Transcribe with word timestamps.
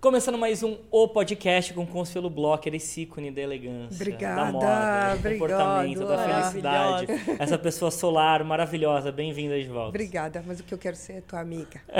Começando 0.00 0.38
mais 0.38 0.62
um 0.62 0.78
O 0.90 1.06
Podcast 1.08 1.74
com 1.74 1.86
Consuelo 1.86 2.30
Blocker, 2.30 2.74
esse 2.74 3.02
ícone 3.02 3.30
da 3.30 3.42
elegância, 3.42 3.96
Obrigada, 3.96 4.44
da 4.46 4.50
moda, 4.50 5.16
do 5.16 5.32
comportamento, 5.32 6.06
da 6.06 6.26
felicidade. 6.26 7.06
Essa 7.38 7.58
pessoa 7.58 7.90
solar 7.90 8.42
maravilhosa, 8.42 9.12
bem-vinda 9.12 9.60
de 9.60 9.68
volta. 9.68 9.90
Obrigada, 9.90 10.42
mas 10.46 10.58
o 10.58 10.64
que 10.64 10.72
eu 10.72 10.78
quero 10.78 10.96
ser 10.96 11.18
é 11.18 11.20
tua 11.20 11.40
amiga. 11.40 11.82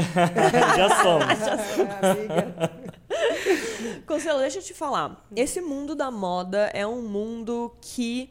Já 0.78 1.02
somos. 1.02 1.38
Já 1.40 1.58
somos. 1.58 1.94
amiga. 2.02 2.70
Consuelo, 4.08 4.38
deixa 4.38 4.60
eu 4.60 4.62
te 4.62 4.72
falar. 4.72 5.22
Esse 5.36 5.60
mundo 5.60 5.94
da 5.94 6.10
moda 6.10 6.70
é 6.72 6.86
um 6.86 7.02
mundo 7.02 7.70
que 7.82 8.30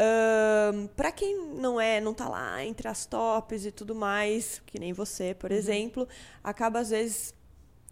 Uh, 0.00 0.88
para 0.96 1.12
quem 1.12 1.36
não 1.58 1.78
é, 1.78 2.00
não 2.00 2.14
tá 2.14 2.26
lá 2.26 2.64
entre 2.64 2.88
as 2.88 3.04
tops 3.04 3.66
e 3.66 3.70
tudo 3.70 3.94
mais, 3.94 4.62
que 4.64 4.78
nem 4.78 4.94
você, 4.94 5.34
por 5.34 5.50
uhum. 5.50 5.56
exemplo, 5.58 6.08
acaba 6.42 6.78
às 6.78 6.88
vezes 6.88 7.34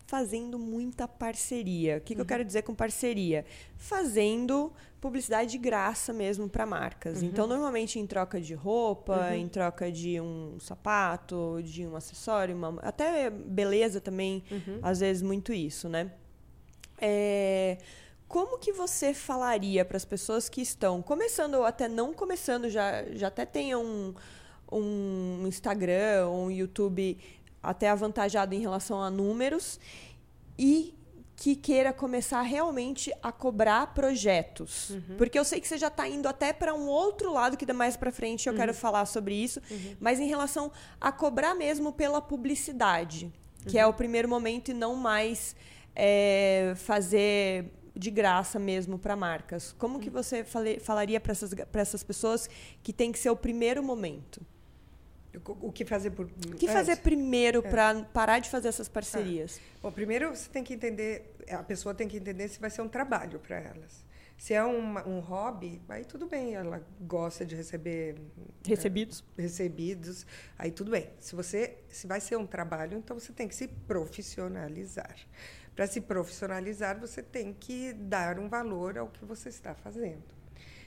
fazendo 0.09 0.59
muita 0.59 1.07
parceria. 1.07 1.99
O 1.99 2.01
que, 2.01 2.15
uhum. 2.15 2.17
que 2.17 2.21
eu 2.21 2.25
uhum. 2.25 2.27
quero 2.27 2.45
dizer 2.45 2.63
com 2.63 2.75
parceria? 2.75 3.45
Fazendo 3.77 4.73
publicidade 4.99 5.51
de 5.51 5.59
graça 5.59 6.15
mesmo 6.15 6.49
para 6.49 6.65
marcas. 6.65 7.21
Uhum. 7.21 7.29
Então, 7.29 7.47
normalmente 7.47 7.99
em 7.99 8.07
troca 8.07 8.41
de 8.41 8.55
roupa, 8.55 9.29
uhum. 9.29 9.35
em 9.35 9.49
troca 9.49 9.93
de 9.93 10.19
um 10.19 10.59
sapato, 10.59 11.61
de 11.63 11.87
um 11.87 11.95
acessório, 11.95 12.57
uma, 12.57 12.81
até 12.81 13.29
beleza 13.29 14.01
também, 14.01 14.43
uhum. 14.51 14.81
às 14.83 15.01
vezes 15.01 15.23
muito 15.23 15.53
isso, 15.53 15.91
né? 15.91 16.11
É, 16.99 17.77
como 18.27 18.59
que 18.59 18.73
você 18.73 19.13
falaria 19.13 19.85
para 19.85 19.99
as 19.99 20.07
pessoas 20.07 20.49
que 20.49 20.63
estão 20.63 21.03
começando 21.03 21.57
ou 21.57 21.65
até 21.67 21.87
não 21.87 22.15
começando, 22.15 22.71
já, 22.71 23.05
já 23.13 23.29
até 23.29 23.45
tenham 23.45 23.85
um, 23.85 24.15
um 24.73 25.47
Instagram 25.47 26.29
ou 26.29 26.47
um 26.47 26.51
YouTube 26.51 27.19
até 27.63 27.89
avantajado 27.89 28.55
em 28.55 28.61
relação 28.61 29.03
a 29.03 29.11
números 29.11 29.79
e 30.59 30.95
que 31.39 31.55
queira 31.55 31.93
começar 31.93 32.43
realmente 32.43 33.13
a 33.23 33.31
cobrar 33.31 33.95
projetos. 33.95 34.91
Uhum. 34.91 35.17
Porque 35.17 35.39
eu 35.39 35.45
sei 35.45 35.61
que 35.61 35.69
você 35.69 35.79
já 35.79 35.87
está 35.87 36.09
indo 36.09 36.27
até 36.27 36.53
para 36.53 36.75
um 36.75 36.89
outro 36.89 37.33
lado 37.33 37.57
que 37.57 37.73
mais 37.73 37.97
para 37.97 38.11
frente 38.11 38.49
eu 38.49 38.53
uhum. 38.53 38.59
quero 38.59 38.75
falar 38.75 39.07
sobre 39.07 39.37
isso, 39.37 39.61
uhum. 39.71 39.97
mas 40.01 40.19
em 40.19 40.27
relação 40.27 40.73
a 41.01 41.13
cobrar 41.13 41.55
mesmo 41.55 41.93
pela 41.93 42.21
publicidade, 42.21 43.33
que 43.69 43.79
é 43.79 43.85
uhum. 43.85 43.93
o 43.93 43.95
primeiro 43.95 44.29
momento 44.29 44.73
e 44.73 44.75
não 44.75 44.97
mais 44.97 45.55
é, 45.95 46.73
fazer 46.75 47.73
de 47.95 48.11
graça 48.11 48.59
mesmo 48.59 48.99
para 48.99 49.15
marcas. 49.15 49.73
Como 49.79 50.01
que 50.01 50.09
uhum. 50.09 50.15
você 50.15 50.43
fale, 50.43 50.81
falaria 50.81 51.21
para 51.21 51.31
essas, 51.31 51.53
essas 51.73 52.03
pessoas 52.03 52.51
que 52.83 52.93
tem 52.93 53.13
que 53.13 53.19
ser 53.19 53.31
o 53.31 53.37
primeiro 53.37 53.81
momento? 53.81 54.41
O 55.61 55.71
que 55.71 55.85
fazer 55.85 56.11
por. 56.11 56.27
O 56.27 56.57
que 56.57 56.67
fazer 56.69 56.97
primeiro 56.97 57.59
é. 57.59 57.71
para 57.71 58.03
parar 58.05 58.39
de 58.39 58.49
fazer 58.49 58.69
essas 58.69 58.89
parcerias? 58.89 59.61
Ah. 59.61 59.79
Bom, 59.83 59.93
primeiro 59.93 60.31
você 60.31 60.49
tem 60.49 60.65
que 60.65 60.75
entender, 60.75 61.35
a 61.51 61.63
pessoa 61.63 61.95
tem 61.95 62.09
que 62.09 62.17
entender 62.17 62.49
se 62.49 62.59
vai 62.59 62.71
ser 62.71 62.83
um 62.83 62.89
trabalho 62.89 63.39
para 63.39 63.57
elas. 63.57 64.07
Se 64.39 64.55
é 64.55 64.65
um, 64.65 64.97
um 64.99 65.19
hobby, 65.19 65.83
aí 65.89 66.05
tudo 66.05 66.27
bem, 66.29 66.55
ela 66.55 66.81
gosta 67.01 67.45
de 67.45 67.57
receber 67.57 68.15
recebidos. 68.65 69.25
É, 69.37 69.43
recebidos, 69.43 70.27
aí 70.57 70.71
tudo 70.71 70.93
bem. 70.93 71.11
Se 71.19 71.35
você 71.35 71.79
se 71.89 72.07
vai 72.07 72.21
ser 72.21 72.37
um 72.37 72.47
trabalho, 72.47 72.97
então 72.97 73.19
você 73.19 73.33
tem 73.33 73.49
que 73.49 73.55
se 73.55 73.67
profissionalizar. 73.67 75.17
Para 75.75 75.87
se 75.87 76.01
profissionalizar, 76.01 76.99
você 76.99 77.23
tem 77.23 77.53
que 77.53 77.93
dar 77.93 78.39
um 78.39 78.49
valor 78.49 78.97
ao 78.97 79.09
que 79.09 79.25
você 79.25 79.49
está 79.49 79.75
fazendo. 79.75 80.39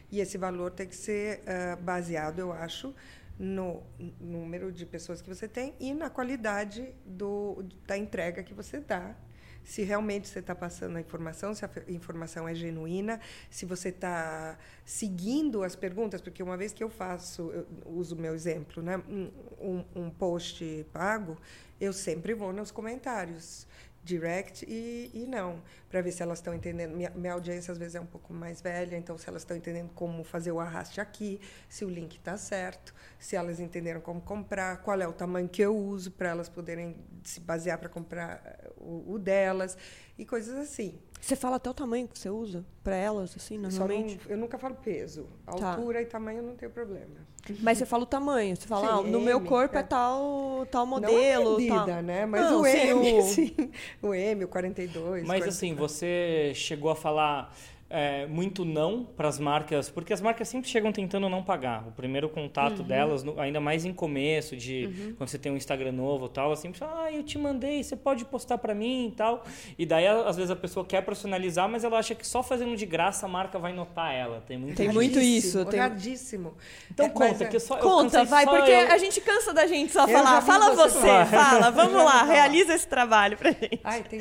E 0.09 0.19
esse 0.19 0.37
valor 0.37 0.71
tem 0.71 0.87
que 0.87 0.95
ser 0.95 1.39
uh, 1.39 1.81
baseado, 1.81 2.39
eu 2.39 2.51
acho, 2.51 2.93
no 3.41 3.81
número 4.19 4.71
de 4.71 4.85
pessoas 4.85 5.19
que 5.19 5.27
você 5.27 5.47
tem 5.47 5.73
e 5.79 5.95
na 5.95 6.11
qualidade 6.11 6.93
do, 7.03 7.65
da 7.87 7.97
entrega 7.97 8.43
que 8.43 8.53
você 8.53 8.79
dá. 8.79 9.15
Se 9.63 9.81
realmente 9.81 10.27
você 10.27 10.39
está 10.39 10.53
passando 10.53 10.97
a 10.97 11.01
informação, 11.01 11.53
se 11.53 11.65
a 11.65 11.69
informação 11.87 12.47
é 12.47 12.53
genuína, 12.53 13.19
se 13.49 13.65
você 13.65 13.89
está 13.89 14.59
seguindo 14.85 15.63
as 15.63 15.75
perguntas, 15.75 16.21
porque 16.21 16.43
uma 16.43 16.55
vez 16.55 16.71
que 16.71 16.83
eu 16.83 16.89
faço, 16.89 17.51
eu 17.51 17.67
uso 17.85 18.15
o 18.15 18.19
meu 18.19 18.35
exemplo, 18.35 18.81
né, 18.83 18.97
um, 19.59 19.83
um 19.95 20.09
post 20.11 20.85
pago, 20.93 21.35
eu 21.79 21.93
sempre 21.93 22.35
vou 22.35 22.53
nos 22.53 22.69
comentários 22.69 23.67
direct 24.03 24.65
e, 24.67 25.11
e 25.13 25.27
não, 25.27 25.61
para 25.89 26.01
ver 26.01 26.11
se 26.11 26.23
elas 26.23 26.39
estão 26.39 26.53
entendendo. 26.53 26.95
Minha, 26.95 27.11
minha, 27.11 27.33
audiência 27.33 27.71
às 27.71 27.77
vezes 27.77 27.95
é 27.95 28.01
um 28.01 28.05
pouco 28.05 28.33
mais 28.33 28.61
velha, 28.61 28.97
então 28.97 29.17
se 29.17 29.29
elas 29.29 29.43
estão 29.43 29.55
entendendo 29.55 29.91
como 29.93 30.23
fazer 30.23 30.51
o 30.51 30.59
arraste 30.59 30.99
aqui, 30.99 31.39
se 31.69 31.85
o 31.85 31.89
link 31.89 32.15
está 32.15 32.37
certo, 32.37 32.93
se 33.19 33.35
elas 33.35 33.59
entenderam 33.59 34.01
como 34.01 34.21
comprar, 34.21 34.77
qual 34.81 34.99
é 34.99 35.07
o 35.07 35.13
tamanho 35.13 35.47
que 35.47 35.61
eu 35.61 35.75
uso 35.75 36.11
para 36.11 36.29
elas 36.29 36.49
poderem 36.49 36.95
se 37.23 37.39
basear 37.39 37.77
para 37.77 37.89
comprar 37.89 38.41
eh, 38.43 38.71
o, 38.77 39.13
o, 39.13 39.19
delas 39.19 39.77
e 40.17 40.25
coisas 40.25 40.57
assim. 40.57 40.99
Você 41.21 41.35
fala 41.35 41.57
até 41.57 41.69
o 41.69 41.73
tamanho 41.73 42.07
que 42.07 42.17
você 42.17 42.31
usa 42.31 42.65
para 42.83 42.95
elas, 42.95 43.35
assim, 43.37 43.55
normalmente? 43.55 44.19
Não, 44.25 44.31
eu 44.31 44.37
nunca 44.37 44.57
falo 44.57 44.73
peso. 44.73 45.27
Tá. 45.45 45.75
Altura 45.75 45.99
tá. 45.99 46.01
e 46.01 46.05
tamanho 46.07 46.41
não 46.41 46.55
tem 46.55 46.67
problema. 46.67 47.31
Mas 47.59 47.77
você 47.77 47.85
fala 47.85 48.03
o 48.03 48.07
tamanho. 48.07 48.55
Você 48.55 48.67
fala, 48.67 48.87
sim, 48.87 48.93
ah, 48.93 49.11
no 49.11 49.19
M, 49.19 49.25
meu 49.25 49.39
corpo 49.41 49.77
é, 49.77 49.81
é 49.81 49.83
tal, 49.83 50.65
tal 50.71 50.85
modelo. 50.85 51.43
Não 51.43 51.55
a 51.55 51.57
medida, 51.57 51.85
tal. 51.85 52.01
né? 52.01 52.25
Mas 52.25 52.41
não, 52.41 52.61
o 52.61 52.65
M, 52.65 53.13
o... 53.19 53.21
sim. 53.21 53.55
O 54.01 54.13
M, 54.15 54.45
o 54.45 54.47
42. 54.47 55.27
Mas 55.27 55.43
42. 55.43 55.55
assim, 55.55 55.75
você 55.75 56.53
chegou 56.55 56.89
a 56.89 56.95
falar 56.95 57.55
é, 57.91 58.25
muito 58.25 58.63
não 58.63 59.03
para 59.03 59.27
as 59.27 59.37
marcas, 59.37 59.89
porque 59.89 60.13
as 60.13 60.21
marcas 60.21 60.47
sempre 60.47 60.69
chegam 60.69 60.91
tentando 60.91 61.27
não 61.27 61.43
pagar. 61.43 61.87
O 61.87 61.91
primeiro 61.91 62.29
contato 62.29 62.79
uhum. 62.79 62.87
delas, 62.87 63.23
ainda 63.37 63.59
mais 63.59 63.85
em 63.85 63.93
começo, 63.93 64.55
de 64.55 64.85
uhum. 64.85 65.15
quando 65.17 65.29
você 65.29 65.37
tem 65.37 65.51
um 65.51 65.57
Instagram 65.57 65.91
novo 65.91 66.29
tal, 66.29 66.47
elas 66.47 66.59
sempre 66.59 66.79
falam, 66.79 67.03
ah, 67.03 67.11
eu 67.11 67.21
te 67.23 67.37
mandei, 67.37 67.83
você 67.83 67.95
pode 67.95 68.23
postar 68.25 68.57
para 68.57 68.73
mim 68.73 69.07
e 69.07 69.11
tal. 69.11 69.43
E 69.77 69.85
daí, 69.85 70.07
às 70.07 70.37
vezes, 70.37 70.49
a 70.49 70.55
pessoa 70.55 70.85
quer 70.85 71.01
personalizar, 71.01 71.67
mas 71.67 71.83
ela 71.83 71.99
acha 71.99 72.15
que 72.15 72.25
só 72.25 72.41
fazendo 72.41 72.75
de 72.75 72.85
graça 72.85 73.25
a 73.25 73.29
marca 73.29 73.59
vai 73.59 73.73
notar 73.73 74.13
ela. 74.13 74.41
Tem 74.47 74.57
muito, 74.57 74.77
tem 74.77 74.89
muito 74.89 75.19
isso. 75.19 75.65
Tem... 75.65 75.79
Radíssimo. 75.79 76.53
Então 76.89 77.07
é, 77.07 77.09
conta, 77.09 77.43
é... 77.43 77.47
que 77.47 77.59
só, 77.59 77.77
Conta, 77.77 78.23
vai, 78.23 78.45
porque 78.45 78.71
eu... 78.71 78.91
a 78.91 78.97
gente 78.97 79.19
cansa 79.19 79.53
da 79.53 79.67
gente 79.67 79.91
só 79.91 80.03
eu 80.03 80.07
falar. 80.07 80.41
Fala 80.41 80.75
você, 80.75 80.99
você 80.99 81.25
fala, 81.25 81.69
vamos 81.71 82.03
lá, 82.03 82.23
realiza 82.23 82.73
esse 82.73 82.87
trabalho 82.87 83.37
pra 83.37 83.51
gente. 83.51 83.79
Ai, 83.83 84.03
tem... 84.03 84.19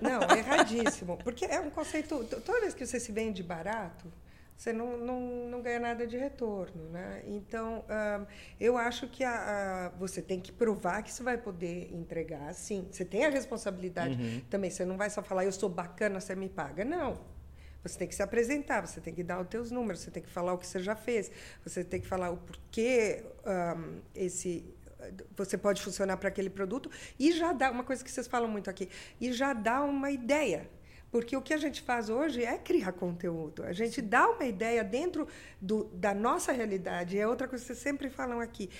Não, 0.00 0.36
é 0.36 0.38
erradíssimo. 0.38 1.18
Porque 1.24 1.44
é 1.46 1.60
um 1.60 1.70
conceito... 1.70 2.24
Toda 2.44 2.60
vez 2.60 2.74
que 2.74 2.89
você 2.90 3.00
se 3.00 3.12
vende 3.12 3.42
barato, 3.42 4.12
você 4.56 4.74
não, 4.74 4.98
não, 4.98 5.20
não 5.48 5.62
ganha 5.62 5.80
nada 5.80 6.06
de 6.06 6.18
retorno. 6.18 6.90
Né? 6.90 7.22
Então, 7.26 7.78
uh, 7.80 8.26
eu 8.60 8.76
acho 8.76 9.08
que 9.08 9.24
a, 9.24 9.32
a, 9.32 9.88
você 9.98 10.20
tem 10.20 10.38
que 10.38 10.52
provar 10.52 11.02
que 11.02 11.10
você 11.10 11.22
vai 11.22 11.38
poder 11.38 11.90
entregar. 11.94 12.52
Sim, 12.52 12.86
você 12.90 13.04
tem 13.04 13.24
a 13.24 13.30
responsabilidade 13.30 14.20
uhum. 14.20 14.42
também. 14.50 14.70
Você 14.70 14.84
não 14.84 14.98
vai 14.98 15.08
só 15.08 15.22
falar, 15.22 15.46
eu 15.46 15.52
sou 15.52 15.70
bacana, 15.70 16.20
você 16.20 16.34
me 16.34 16.48
paga. 16.48 16.84
Não. 16.84 17.18
Você 17.82 17.98
tem 17.98 18.06
que 18.06 18.14
se 18.14 18.22
apresentar, 18.22 18.86
você 18.86 19.00
tem 19.00 19.14
que 19.14 19.22
dar 19.22 19.40
os 19.40 19.48
teus 19.48 19.70
números, 19.70 20.00
você 20.02 20.10
tem 20.10 20.22
que 20.22 20.28
falar 20.28 20.52
o 20.52 20.58
que 20.58 20.66
você 20.66 20.80
já 20.80 20.94
fez, 20.94 21.30
você 21.64 21.82
tem 21.82 21.98
que 21.98 22.06
falar 22.06 22.28
o 22.28 22.36
porquê 22.36 23.24
um, 23.46 24.00
esse 24.14 24.74
você 25.34 25.56
pode 25.56 25.80
funcionar 25.80 26.18
para 26.18 26.28
aquele 26.28 26.50
produto 26.50 26.90
e 27.18 27.32
já 27.32 27.54
dá 27.54 27.70
uma 27.70 27.82
coisa 27.82 28.04
que 28.04 28.10
vocês 28.10 28.26
falam 28.26 28.50
muito 28.50 28.68
aqui 28.68 28.86
e 29.18 29.32
já 29.32 29.54
dá 29.54 29.82
uma 29.82 30.10
ideia 30.10 30.68
porque 31.10 31.36
o 31.36 31.42
que 31.42 31.52
a 31.52 31.56
gente 31.56 31.82
faz 31.82 32.08
hoje 32.08 32.44
é 32.44 32.56
criar 32.56 32.92
conteúdo. 32.92 33.64
A 33.64 33.72
gente 33.72 34.00
dá 34.00 34.28
uma 34.28 34.44
ideia 34.44 34.84
dentro 34.84 35.26
do, 35.60 35.84
da 35.92 36.14
nossa 36.14 36.52
realidade. 36.52 37.18
É 37.18 37.26
outra 37.26 37.48
coisa 37.48 37.62
que 37.62 37.68
vocês 37.68 37.78
sempre 37.78 38.08
falam 38.08 38.40
aqui. 38.40 38.70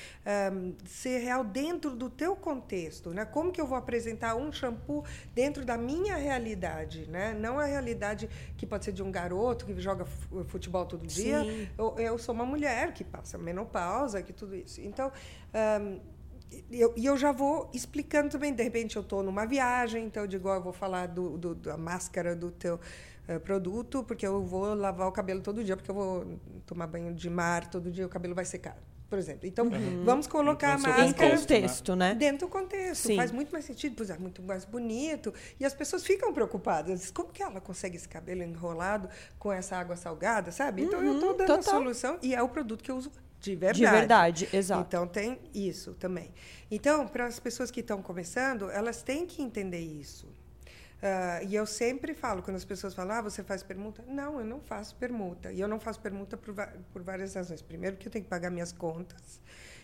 Um, 0.53 0.75
ser 0.87 1.19
real 1.19 1.43
dentro 1.43 1.91
do 1.91 2.09
teu 2.09 2.37
contexto. 2.37 3.11
Né? 3.11 3.25
Como 3.25 3.51
que 3.51 3.61
eu 3.61 3.67
vou 3.67 3.77
apresentar 3.77 4.37
um 4.37 4.53
shampoo 4.53 5.05
dentro 5.35 5.65
da 5.65 5.77
minha 5.77 6.17
realidade? 6.17 7.07
Né? 7.09 7.35
Não 7.35 7.59
a 7.59 7.65
realidade 7.65 8.31
que 8.57 8.65
pode 8.65 8.85
ser 8.85 8.93
de 8.93 9.03
um 9.03 9.11
garoto 9.11 9.67
que 9.67 9.81
joga 9.81 10.05
futebol 10.47 10.87
todo 10.87 11.07
dia. 11.07 11.43
Eu, 11.77 11.97
eu 11.99 12.19
sou 12.19 12.35
uma 12.35 12.47
mulher 12.47 12.93
que 12.93 13.03
passa 13.03 13.37
menopausa, 13.37 14.23
que 14.23 14.33
tudo 14.33 14.55
isso. 14.55 14.81
Então... 14.81 15.11
Um, 15.53 16.20
e 16.51 16.81
eu, 16.81 16.93
eu, 16.97 17.17
já 17.17 17.33
vou 17.33 17.71
explicando 17.73 18.29
também. 18.29 18.53
De 18.53 18.63
repente, 18.63 18.97
eu 18.97 19.03
estou 19.03 19.23
numa 19.23 19.47
viagem, 19.47 20.07
então 20.07 20.25
eu 20.25 20.27
digo, 20.27 20.49
oh, 20.49 20.55
eu 20.55 20.63
vou 20.63 20.73
falar 20.73 21.07
do, 21.07 21.39
do, 21.39 21.55
da 21.55 21.77
máscara 21.77 22.35
do 22.35 22.51
teu 22.51 22.81
uh, 23.29 23.41
produto, 23.41 24.03
porque 24.03 24.27
eu 24.27 24.43
vou 24.45 24.75
lavar 24.75 25.09
o 25.09 25.13
cabelo 25.13 25.41
todo 25.41 25.63
dia, 25.63 25.77
porque 25.77 25.91
eu 25.91 25.95
vou 25.95 26.39
tomar 26.67 26.87
banho 26.87 27.15
de 27.15 27.31
mar 27.31 27.69
todo 27.69 27.91
dia, 27.91 28.05
o 28.05 28.09
cabelo 28.09 28.35
vai 28.35 28.45
secar. 28.45 28.77
Por 29.09 29.19
exemplo. 29.19 29.45
Então, 29.49 29.67
uhum. 29.67 30.05
vamos 30.05 30.29
colocar 30.29 30.79
então, 30.79 30.93
a 30.93 30.99
máscara. 30.99 31.35
Em 31.35 31.39
contexto, 31.39 31.97
né? 31.97 32.15
Dentro 32.15 32.47
do 32.47 32.49
contexto. 32.49 33.09
Sim. 33.09 33.17
Faz 33.17 33.33
muito 33.33 33.51
mais 33.51 33.65
sentido, 33.65 33.97
pois 33.97 34.09
é 34.09 34.17
muito 34.17 34.41
mais 34.41 34.65
bonito. 34.65 35.35
E 35.59 35.65
as 35.65 35.75
pessoas 35.75 36.05
ficam 36.05 36.33
preocupadas. 36.33 37.11
Como 37.11 37.33
que 37.33 37.43
ela 37.43 37.61
consegue 37.61 37.97
esse 37.97 38.09
cabelo 38.09 38.45
enrolado 38.45 39.09
com 39.37 39.53
essa 39.53 39.77
água 39.77 39.97
salgada, 39.97 40.53
sabe? 40.53 40.83
Então, 40.83 41.01
uhum, 41.01 41.07
eu 41.07 41.15
estou 41.15 41.37
dando 41.37 41.47
total. 41.49 41.59
a 41.59 41.63
solução 41.79 42.19
e 42.23 42.37
é 42.37 42.41
o 42.41 42.49
produto 42.49 42.85
que 42.85 42.91
eu 42.93 42.97
uso 42.97 43.11
de 43.41 43.57
verdade. 43.57 43.79
De 43.79 43.87
verdade, 43.87 44.49
exato. 44.53 44.83
Então 44.87 45.07
tem 45.07 45.41
isso 45.55 45.95
também. 45.95 46.33
Então, 46.71 47.09
para 47.09 47.27
as 47.27 47.41
pessoas 47.41 47.71
que 47.71 47.81
estão 47.81 48.03
começando, 48.03 48.71
elas 48.71 49.03
têm 49.03 49.27
que 49.27 49.43
entender 49.43 49.81
isso. 49.81 50.27
Uh, 50.27 51.49
e 51.49 51.55
eu 51.55 51.65
sempre 51.65 52.13
falo, 52.13 52.43
quando 52.43 52.57
as 52.57 52.65
pessoas 52.65 52.93
falam, 52.93 53.17
ah, 53.17 53.23
você 53.23 53.43
faz 53.43 53.63
permuta? 53.63 54.05
Não, 54.07 54.39
eu 54.39 54.45
não 54.45 54.61
faço 54.61 54.95
permuta. 54.97 55.51
E 55.51 55.59
eu 55.59 55.67
não 55.67 55.81
faço 55.81 55.99
permuta 56.01 56.37
por, 56.37 56.55
por 56.93 57.03
várias 57.03 57.35
razões. 57.35 57.63
Primeiro, 57.63 57.97
porque 57.97 58.09
eu 58.09 58.13
tenho 58.13 58.25
que 58.25 58.31
pagar 58.31 58.51
minhas 58.51 58.73
contas. 58.73 59.41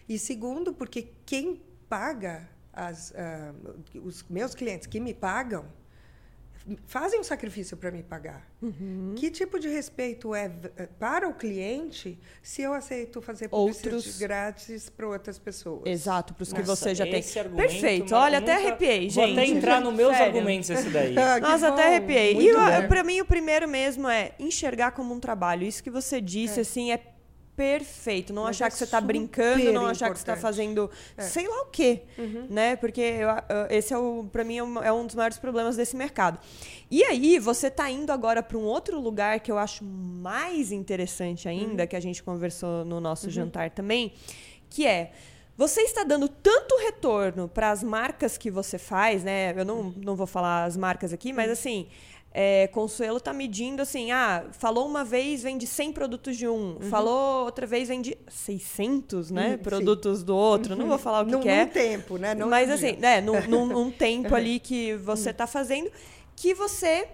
E 0.07 0.19
segundo, 0.19 0.75
porque 0.75 1.09
quem 1.25 1.63
paga, 1.89 2.47
as, 2.73 3.13
uh, 3.13 4.01
os 4.05 4.23
meus 4.29 4.55
clientes 4.55 4.87
que 4.87 5.01
me 5.01 5.15
pagam, 5.15 5.65
fazem 6.87 7.21
um 7.21 7.25
sacrifício 7.25 7.77
para 7.77 7.91
me 7.91 8.03
pagar. 8.03 8.47
Uhum. 8.61 9.15
Que 9.17 9.31
tipo 9.31 9.59
de 9.59 9.69
respeito 9.69 10.35
é, 10.35 10.51
é 10.77 10.87
para 10.87 11.29
o 11.29 11.35
cliente 11.35 12.19
se 12.43 12.63
eu 12.63 12.73
aceito 12.73 13.21
fazer 13.21 13.49
publicidade 13.49 13.95
outros... 13.95 14.19
grátis 14.19 14.89
para 14.89 15.07
outras 15.07 15.39
pessoas? 15.39 15.83
Exato, 15.87 16.35
para 16.35 16.43
os 16.43 16.53
que 16.53 16.63
você 16.63 16.95
já 16.95 17.05
tem. 17.05 17.23
Perfeito. 17.23 18.15
Olha, 18.15 18.39
até 18.39 18.55
arrepiei, 18.55 19.09
gente. 19.09 19.15
Vou 19.15 19.33
até 19.33 19.47
entrar 19.47 19.81
nos 19.81 19.95
meus 19.95 20.17
Sério. 20.17 20.27
argumentos 20.27 20.71
esse 20.71 20.89
daí. 20.91 21.17
ah, 21.19 21.39
Nossa, 21.41 21.69
bom. 21.69 21.75
até 21.75 21.87
arrepiei. 21.89 22.35
Muito 22.35 22.59
e 22.59 22.89
para 22.89 23.05
mim 23.05 23.21
o 23.21 23.25
primeiro 23.25 23.69
mesmo 23.69 24.09
é 24.09 24.33
enxergar 24.39 24.93
como 24.93 25.15
um 25.15 25.21
trabalho. 25.21 25.65
Isso 25.65 25.83
que 25.83 25.91
você 25.91 26.21
disse, 26.21 26.59
é. 26.59 26.63
assim, 26.63 26.93
é 26.93 27.16
perfeito. 27.57 28.33
Não 28.33 28.43
Mas 28.43 28.57
achar 28.57 28.67
é 28.67 28.71
que 28.71 28.77
você 28.77 28.85
está 28.85 29.01
brincando, 29.01 29.73
não 29.73 29.87
achar 29.87 30.11
que 30.11 30.19
você 30.19 30.23
está 30.23 30.37
fazendo 30.37 30.91
é. 31.17 31.23
sei 31.23 31.49
lá 31.49 31.63
o 31.63 31.67
quê, 31.67 32.03
uhum. 32.19 32.47
né? 32.51 32.77
Porque 32.77 33.01
eu, 33.01 33.29
esse 33.71 33.95
é 33.95 33.99
o, 33.99 34.29
para 34.31 34.45
mim 34.45 34.59
é, 34.59 34.89
é 34.89 34.93
um 34.93 35.07
dos 35.07 35.15
maiores 35.15 35.39
problemas 35.39 35.77
desse 35.77 35.97
mercado. 35.97 36.39
E 36.91 37.03
aí 37.03 37.39
você 37.39 37.69
está 37.69 37.91
indo 37.91 38.13
agora 38.13 38.43
para 38.43 38.59
um 38.59 38.65
outro 38.65 39.01
lugar 39.01 39.41
que 39.41 39.51
eu 39.51 39.59
acho 39.59 39.85
mais 39.85 40.71
interessante 40.71 41.49
ainda, 41.49 41.83
uhum. 41.83 41.89
que 41.89 41.97
a 41.97 42.01
gente 42.01 42.23
conversou 42.23 42.85
no 42.85 43.01
nosso 43.01 43.27
uhum. 43.27 43.33
jantar 43.33 43.71
também, 43.71 44.13
que 44.69 44.87
é 44.87 45.13
você 45.57 45.81
está 45.81 46.05
dando 46.05 46.29
tanto 46.29 46.77
retorno 46.77 47.49
para 47.49 47.71
as 47.71 47.83
marcas 47.83 48.37
que 48.37 48.51
você 48.51 48.77
faz, 48.77 49.25
né? 49.25 49.55
Eu 49.57 49.65
não, 49.65 49.85
não 49.97 50.15
vou 50.15 50.27
falar 50.27 50.65
as 50.65 50.77
marcas 50.77 51.15
aqui, 51.15 51.33
mas 51.33 51.47
uhum. 51.47 51.53
assim, 51.55 51.89
é, 52.39 52.67
Consuelo 52.67 53.17
está 53.17 53.33
medindo 53.33 53.81
assim, 53.81 54.13
ah, 54.13 54.45
falou 54.53 54.87
uma 54.87 55.03
vez, 55.03 55.43
vende 55.43 55.67
100 55.67 55.93
produtos 55.95 56.37
de 56.37 56.47
um, 56.47 56.75
uhum. 56.75 56.81
falou 56.83 57.47
outra 57.47 57.67
vez, 57.67 57.89
vende 57.89 58.15
600, 58.29 59.31
né, 59.31 59.53
uhum, 59.53 59.59
produtos 59.59 60.19
sim. 60.19 60.25
do 60.27 60.37
outro. 60.37 60.75
Uhum. 60.75 60.81
Não 60.81 60.87
vou 60.87 60.99
falar 60.99 61.23
o 61.23 61.25
que, 61.25 61.33
num, 61.33 61.41
que 61.41 61.49
é. 61.49 61.65
Num 61.65 61.71
tempo, 61.71 62.19
né? 62.19 62.35
Não 62.35 62.47
Mas 62.47 62.71
assim, 62.71 62.93
né, 62.97 63.23
num, 63.23 63.41
num, 63.49 63.65
num 63.65 63.89
tempo 63.97 64.35
ali 64.35 64.61
que 64.61 64.95
você 64.97 65.31
está 65.31 65.47
fazendo, 65.47 65.91
que 66.37 66.53
você 66.53 67.09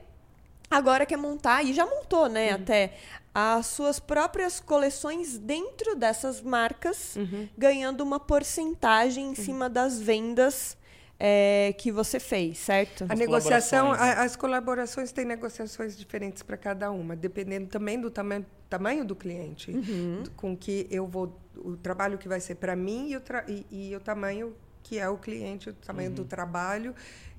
agora 0.69 1.07
quer 1.07 1.19
montar, 1.19 1.63
e 1.63 1.73
já 1.73 1.87
montou, 1.87 2.29
né, 2.29 2.49
uhum. 2.49 2.57
até 2.57 2.95
as 3.33 3.67
suas 3.67 4.01
próprias 4.01 4.59
coleções 4.59 5.39
dentro 5.39 5.95
dessas 5.95 6.43
marcas, 6.43 7.15
uhum. 7.15 7.49
ganhando 7.57 8.01
uma 8.01 8.19
porcentagem 8.19 9.27
em 9.27 9.29
uhum. 9.29 9.35
cima 9.37 9.71
das 9.71 10.01
vendas 10.01 10.77
é, 11.25 11.73
que 11.79 11.93
você 11.93 12.19
fez, 12.19 12.59
certo? 12.59 13.05
A 13.05 13.13
as 13.13 13.19
negociação, 13.19 13.87
colaborações. 13.87 14.19
A, 14.19 14.23
as 14.25 14.35
colaborações 14.35 15.13
têm 15.13 15.25
negociações 15.25 15.97
diferentes 15.97 16.43
para 16.43 16.57
cada 16.57 16.91
uma, 16.91 17.15
dependendo 17.15 17.69
também 17.69 18.01
do 18.01 18.11
tamanho, 18.11 18.45
tamanho 18.69 19.05
do 19.05 19.15
cliente, 19.15 19.71
uhum. 19.71 20.25
com 20.35 20.57
que 20.57 20.89
eu 20.91 21.07
vou, 21.07 21.41
o 21.55 21.77
trabalho 21.77 22.19
que 22.19 22.27
vai 22.27 22.41
ser 22.41 22.57
para 22.57 22.75
mim 22.75 23.11
e 23.11 23.17
o, 23.17 23.23
e, 23.47 23.67
e, 23.71 23.95
o 23.97 24.01
tamanho 24.01 24.53
que 24.83 24.99
é 24.99 25.09
o 25.09 25.17
cliente, 25.17 25.71
o 25.71 25.75
tamanho 25.75 26.09
uhum. 26.09 26.17
do 26.17 26.25
trabalho 26.25 26.93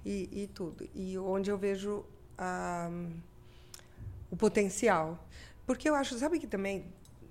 e, 0.05 0.29
e, 0.31 0.47
tudo. 0.47 0.87
E 0.95 1.17
onde 1.17 1.51
eu 1.51 1.57
vejo 1.57 2.05
a, 2.37 2.89
o 4.31 4.37
potencial. 4.37 5.27
Porque 5.65 5.89
eu 5.89 5.95
acho, 5.95 6.17
sabe 6.17 6.39
que 6.39 6.47
também 6.47 6.85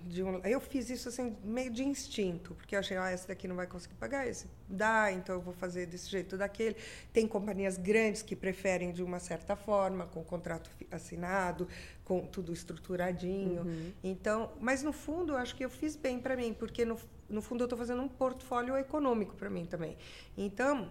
de 0.06 0.22
um, 0.22 0.38
eu 0.38 0.60
fiz 0.60 0.90
isso 0.90 1.08
assim 1.08 1.36
meio 1.44 1.70
de 1.70 1.84
instinto, 1.84 2.54
porque 2.54 2.74
eu 2.74 2.80
achei, 2.80 2.96
ah, 2.96 3.12
esse 3.12 3.26
daqui 3.26 3.46
não 3.46 3.56
vai 3.56 3.66
conseguir 3.66 3.94
pagar, 3.94 4.26
esse 4.26 4.46
dá, 4.68 5.12
então 5.12 5.36
eu 5.36 5.40
vou 5.40 5.52
fazer 5.52 5.86
desse 5.86 6.10
jeito 6.10 6.36
daquele. 6.36 6.76
Tem 7.12 7.26
companhias 7.26 7.76
grandes 7.76 8.22
que 8.22 8.34
preferem 8.34 8.92
de 8.92 9.02
uma 9.02 9.18
certa 9.18 9.56
forma, 9.56 10.06
com 10.06 10.22
contrato 10.24 10.70
assinado, 10.90 11.68
com 12.04 12.20
tudo 12.26 12.52
estruturadinho. 12.52 13.62
Uhum. 13.62 13.92
Então, 14.02 14.52
mas 14.60 14.82
no 14.82 14.92
fundo 14.92 15.32
eu 15.32 15.36
acho 15.36 15.54
que 15.54 15.64
eu 15.64 15.70
fiz 15.70 15.96
bem 15.96 16.18
para 16.18 16.36
mim, 16.36 16.52
porque 16.52 16.84
no, 16.84 16.98
no 17.28 17.42
fundo 17.42 17.62
eu 17.62 17.66
estou 17.66 17.78
fazendo 17.78 18.02
um 18.02 18.08
portfólio 18.08 18.76
econômico 18.76 19.34
para 19.36 19.48
mim 19.48 19.66
também. 19.66 19.96
Então, 20.36 20.90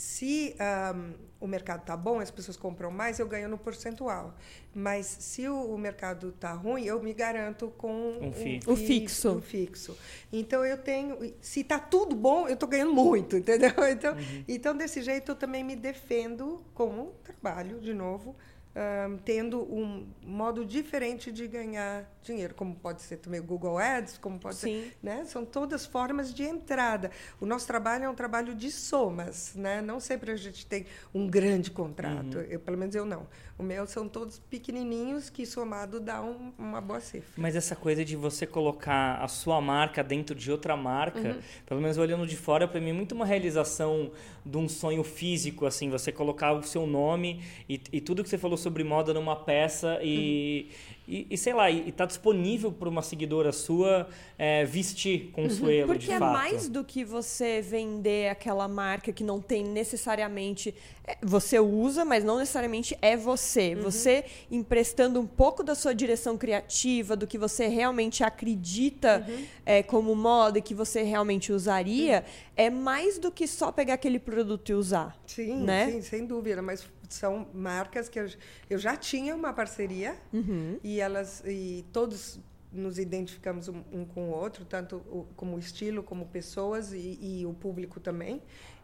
se 0.00 0.56
um, 0.94 1.12
o 1.40 1.46
mercado 1.46 1.80
está 1.80 1.94
bom, 1.94 2.20
as 2.20 2.30
pessoas 2.30 2.56
compram 2.56 2.90
mais, 2.90 3.18
eu 3.18 3.28
ganho 3.28 3.50
no 3.50 3.58
percentual. 3.58 4.34
Mas 4.74 5.04
se 5.04 5.46
o, 5.46 5.74
o 5.74 5.76
mercado 5.76 6.30
está 6.30 6.54
ruim, 6.54 6.84
eu 6.86 7.02
me 7.02 7.12
garanto 7.12 7.68
com 7.76 8.16
um 8.18 8.32
fi. 8.32 8.60
um, 8.66 8.72
o 8.72 8.76
fixo. 8.76 9.32
Um 9.32 9.42
fixo. 9.42 9.98
Então 10.32 10.64
eu 10.64 10.78
tenho, 10.78 11.34
se 11.42 11.60
está 11.60 11.78
tudo 11.78 12.16
bom, 12.16 12.48
eu 12.48 12.54
estou 12.54 12.66
ganhando 12.66 12.94
muito, 12.94 13.36
entendeu? 13.38 13.74
Então, 13.90 14.14
uhum. 14.14 14.44
então 14.48 14.74
desse 14.74 15.02
jeito 15.02 15.32
eu 15.32 15.36
também 15.36 15.62
me 15.62 15.76
defendo 15.76 16.64
como 16.72 17.12
trabalho 17.22 17.78
de 17.78 17.92
novo 17.92 18.34
um, 18.74 19.16
tendo 19.18 19.62
um 19.62 20.06
modo 20.22 20.64
diferente 20.64 21.32
de 21.32 21.46
ganhar 21.48 22.08
dinheiro, 22.22 22.54
como 22.54 22.74
pode 22.74 23.02
ser 23.02 23.16
também 23.16 23.40
o 23.40 23.42
Google 23.42 23.78
Ads, 23.78 24.18
como 24.18 24.38
pode 24.38 24.56
Sim. 24.56 24.82
ser, 24.82 24.96
né? 25.02 25.24
São 25.24 25.44
todas 25.44 25.86
formas 25.86 26.32
de 26.32 26.44
entrada. 26.44 27.10
O 27.40 27.46
nosso 27.46 27.66
trabalho 27.66 28.04
é 28.04 28.08
um 28.08 28.14
trabalho 28.14 28.54
de 28.54 28.70
somas, 28.70 29.54
né? 29.54 29.80
Não 29.80 29.98
sempre 29.98 30.30
a 30.30 30.36
gente 30.36 30.66
tem 30.66 30.86
um 31.14 31.26
grande 31.26 31.70
contrato. 31.70 32.38
Uhum. 32.38 32.44
Eu, 32.44 32.60
pelo 32.60 32.78
menos 32.78 32.94
eu 32.94 33.04
não. 33.04 33.26
O 33.58 33.62
meu 33.62 33.86
são 33.86 34.08
todos 34.08 34.38
pequenininhos 34.38 35.28
que 35.28 35.44
somado 35.44 36.00
dá 36.00 36.22
um, 36.22 36.52
uma 36.58 36.80
boa 36.80 37.00
cifra. 37.00 37.30
Mas 37.36 37.56
essa 37.56 37.76
coisa 37.76 38.04
de 38.04 38.16
você 38.16 38.46
colocar 38.46 39.22
a 39.22 39.28
sua 39.28 39.60
marca 39.60 40.02
dentro 40.02 40.34
de 40.34 40.50
outra 40.50 40.76
marca, 40.76 41.18
uhum. 41.20 41.40
pelo 41.66 41.80
menos 41.80 41.98
olhando 41.98 42.26
de 42.26 42.36
fora, 42.36 42.66
para 42.68 42.80
mim 42.80 42.90
é 42.90 42.92
muito 42.94 43.14
uma 43.14 43.26
realização 43.26 44.12
de 44.44 44.56
um 44.56 44.68
sonho 44.68 45.04
físico, 45.04 45.66
assim, 45.66 45.90
você 45.90 46.10
colocar 46.10 46.52
o 46.52 46.62
seu 46.62 46.86
nome 46.86 47.42
e, 47.68 47.80
e 47.92 48.00
tudo 48.00 48.22
que 48.22 48.28
você 48.28 48.38
falou 48.38 48.56
sobre 48.60 48.84
moda 48.84 49.12
numa 49.12 49.34
peça 49.36 49.98
e, 50.02 50.68
uhum. 51.08 51.14
e, 51.14 51.26
e, 51.30 51.38
sei 51.38 51.52
lá, 51.52 51.70
e 51.70 51.88
está 51.88 52.04
disponível 52.04 52.70
para 52.70 52.88
uma 52.88 53.02
seguidora 53.02 53.52
sua 53.52 54.08
é, 54.38 54.64
vestir 54.64 55.30
Consuelo, 55.32 55.88
Porque 55.88 56.06
de 56.06 56.12
é 56.12 56.18
fato. 56.18 56.32
mais 56.32 56.68
do 56.68 56.84
que 56.84 57.04
você 57.04 57.60
vender 57.60 58.28
aquela 58.28 58.68
marca 58.68 59.12
que 59.12 59.24
não 59.24 59.40
tem 59.40 59.64
necessariamente... 59.64 60.74
É, 61.04 61.16
você 61.22 61.58
usa, 61.58 62.04
mas 62.04 62.22
não 62.22 62.38
necessariamente 62.38 62.96
é 63.02 63.16
você. 63.16 63.74
Uhum. 63.74 63.82
Você 63.82 64.24
emprestando 64.50 65.18
um 65.18 65.26
pouco 65.26 65.62
da 65.62 65.74
sua 65.74 65.94
direção 65.94 66.36
criativa, 66.36 67.16
do 67.16 67.26
que 67.26 67.38
você 67.38 67.66
realmente 67.66 68.22
acredita 68.22 69.26
uhum. 69.26 69.44
é, 69.64 69.82
como 69.82 70.14
moda 70.14 70.58
e 70.58 70.62
que 70.62 70.74
você 70.74 71.02
realmente 71.02 71.52
usaria, 71.52 72.18
uhum. 72.18 72.52
é 72.56 72.70
mais 72.70 73.18
do 73.18 73.30
que 73.30 73.46
só 73.46 73.72
pegar 73.72 73.94
aquele 73.94 74.18
produto 74.18 74.70
e 74.70 74.74
usar. 74.74 75.18
Sim, 75.26 75.64
né? 75.64 75.90
sim, 75.90 76.02
sem 76.02 76.26
dúvida. 76.26 76.60
Mas 76.62 76.86
são 77.14 77.48
marcas 77.52 78.08
que 78.08 78.18
eu, 78.18 78.28
eu 78.68 78.78
já 78.78 78.96
tinha 78.96 79.34
uma 79.34 79.52
parceria 79.52 80.16
uhum. 80.32 80.78
e 80.82 81.00
elas 81.00 81.42
e 81.46 81.84
todos 81.92 82.40
nos 82.72 82.98
identificamos 82.98 83.68
um, 83.68 83.82
um 83.92 84.04
com 84.04 84.28
o 84.28 84.30
outro, 84.30 84.64
tanto 84.64 84.96
o, 84.96 85.26
como 85.36 85.58
estilo, 85.58 86.02
como 86.02 86.26
pessoas 86.26 86.92
e, 86.92 87.18
e, 87.20 87.46
o 87.46 87.52
público 87.52 87.98
também. 87.98 88.40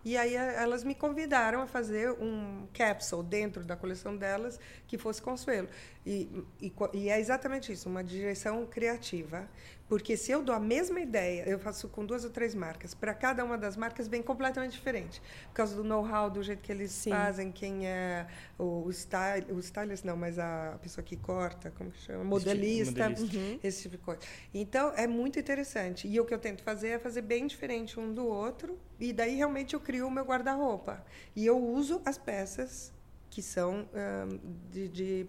E 0.06 0.16
aí 0.16 0.36
elas 0.36 0.84
me 0.84 0.94
convidaram 0.94 1.60
a 1.62 1.66
fazer 1.66 2.12
um 2.12 2.68
capsule 2.72 3.24
dentro 3.24 3.64
da 3.64 3.74
coleção 3.74 4.16
delas 4.16 4.60
que 4.86 4.96
fosse 4.96 5.20
Consuelo. 5.20 5.68
E, 6.06 6.44
e, 6.62 6.72
e 6.94 7.08
é 7.08 7.18
exatamente 7.18 7.72
isso, 7.72 7.88
uma 7.88 8.04
direção 8.04 8.64
criativa 8.66 9.48
porque 9.88 10.16
se 10.16 10.32
eu 10.32 10.42
dou 10.42 10.54
a 10.54 10.58
mesma 10.58 11.00
ideia, 11.00 11.44
eu 11.46 11.58
faço 11.58 11.88
com 11.88 12.04
duas 12.04 12.24
ou 12.24 12.30
três 12.30 12.54
marcas, 12.54 12.92
para 12.92 13.14
cada 13.14 13.44
uma 13.44 13.56
das 13.56 13.76
marcas 13.76 14.08
vem 14.08 14.20
completamente 14.20 14.72
diferente. 14.72 15.22
Por 15.48 15.54
causa 15.54 15.76
do 15.76 15.84
know-how, 15.84 16.28
do 16.28 16.42
jeito 16.42 16.60
que 16.60 16.72
eles 16.72 16.90
Sim. 16.90 17.10
fazem, 17.10 17.52
quem 17.52 17.86
é 17.86 18.26
o, 18.58 18.90
style, 18.90 19.52
o 19.52 19.60
stylist, 19.60 20.04
não, 20.04 20.16
mas 20.16 20.38
a 20.38 20.76
pessoa 20.82 21.04
que 21.04 21.16
corta, 21.16 21.70
como 21.70 21.92
que 21.92 22.00
chama? 22.00 22.24
Modelista, 22.24 23.08
modelista. 23.08 23.36
Uhum. 23.36 23.60
esse 23.62 23.82
tipo 23.82 23.96
de 23.96 24.02
coisa. 24.02 24.20
Então, 24.52 24.92
é 24.96 25.06
muito 25.06 25.38
interessante. 25.38 26.08
E 26.08 26.18
o 26.18 26.24
que 26.24 26.34
eu 26.34 26.38
tento 26.38 26.64
fazer 26.64 26.88
é 26.88 26.98
fazer 26.98 27.22
bem 27.22 27.46
diferente 27.46 28.00
um 28.00 28.12
do 28.12 28.26
outro, 28.26 28.76
e 28.98 29.12
daí 29.12 29.36
realmente 29.36 29.74
eu 29.74 29.80
crio 29.80 29.95
o 30.02 30.10
meu 30.10 30.24
guarda-roupa. 30.24 31.04
E 31.34 31.46
eu 31.46 31.58
uso 31.58 32.00
as 32.04 32.18
peças 32.18 32.92
que 33.30 33.42
são 33.42 33.88
um, 33.92 34.38
de, 34.70 34.88
de 34.88 35.26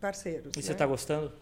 parceiros. 0.00 0.52
E 0.54 0.58
né? 0.58 0.62
você 0.62 0.72
está 0.72 0.86
gostando? 0.86 1.32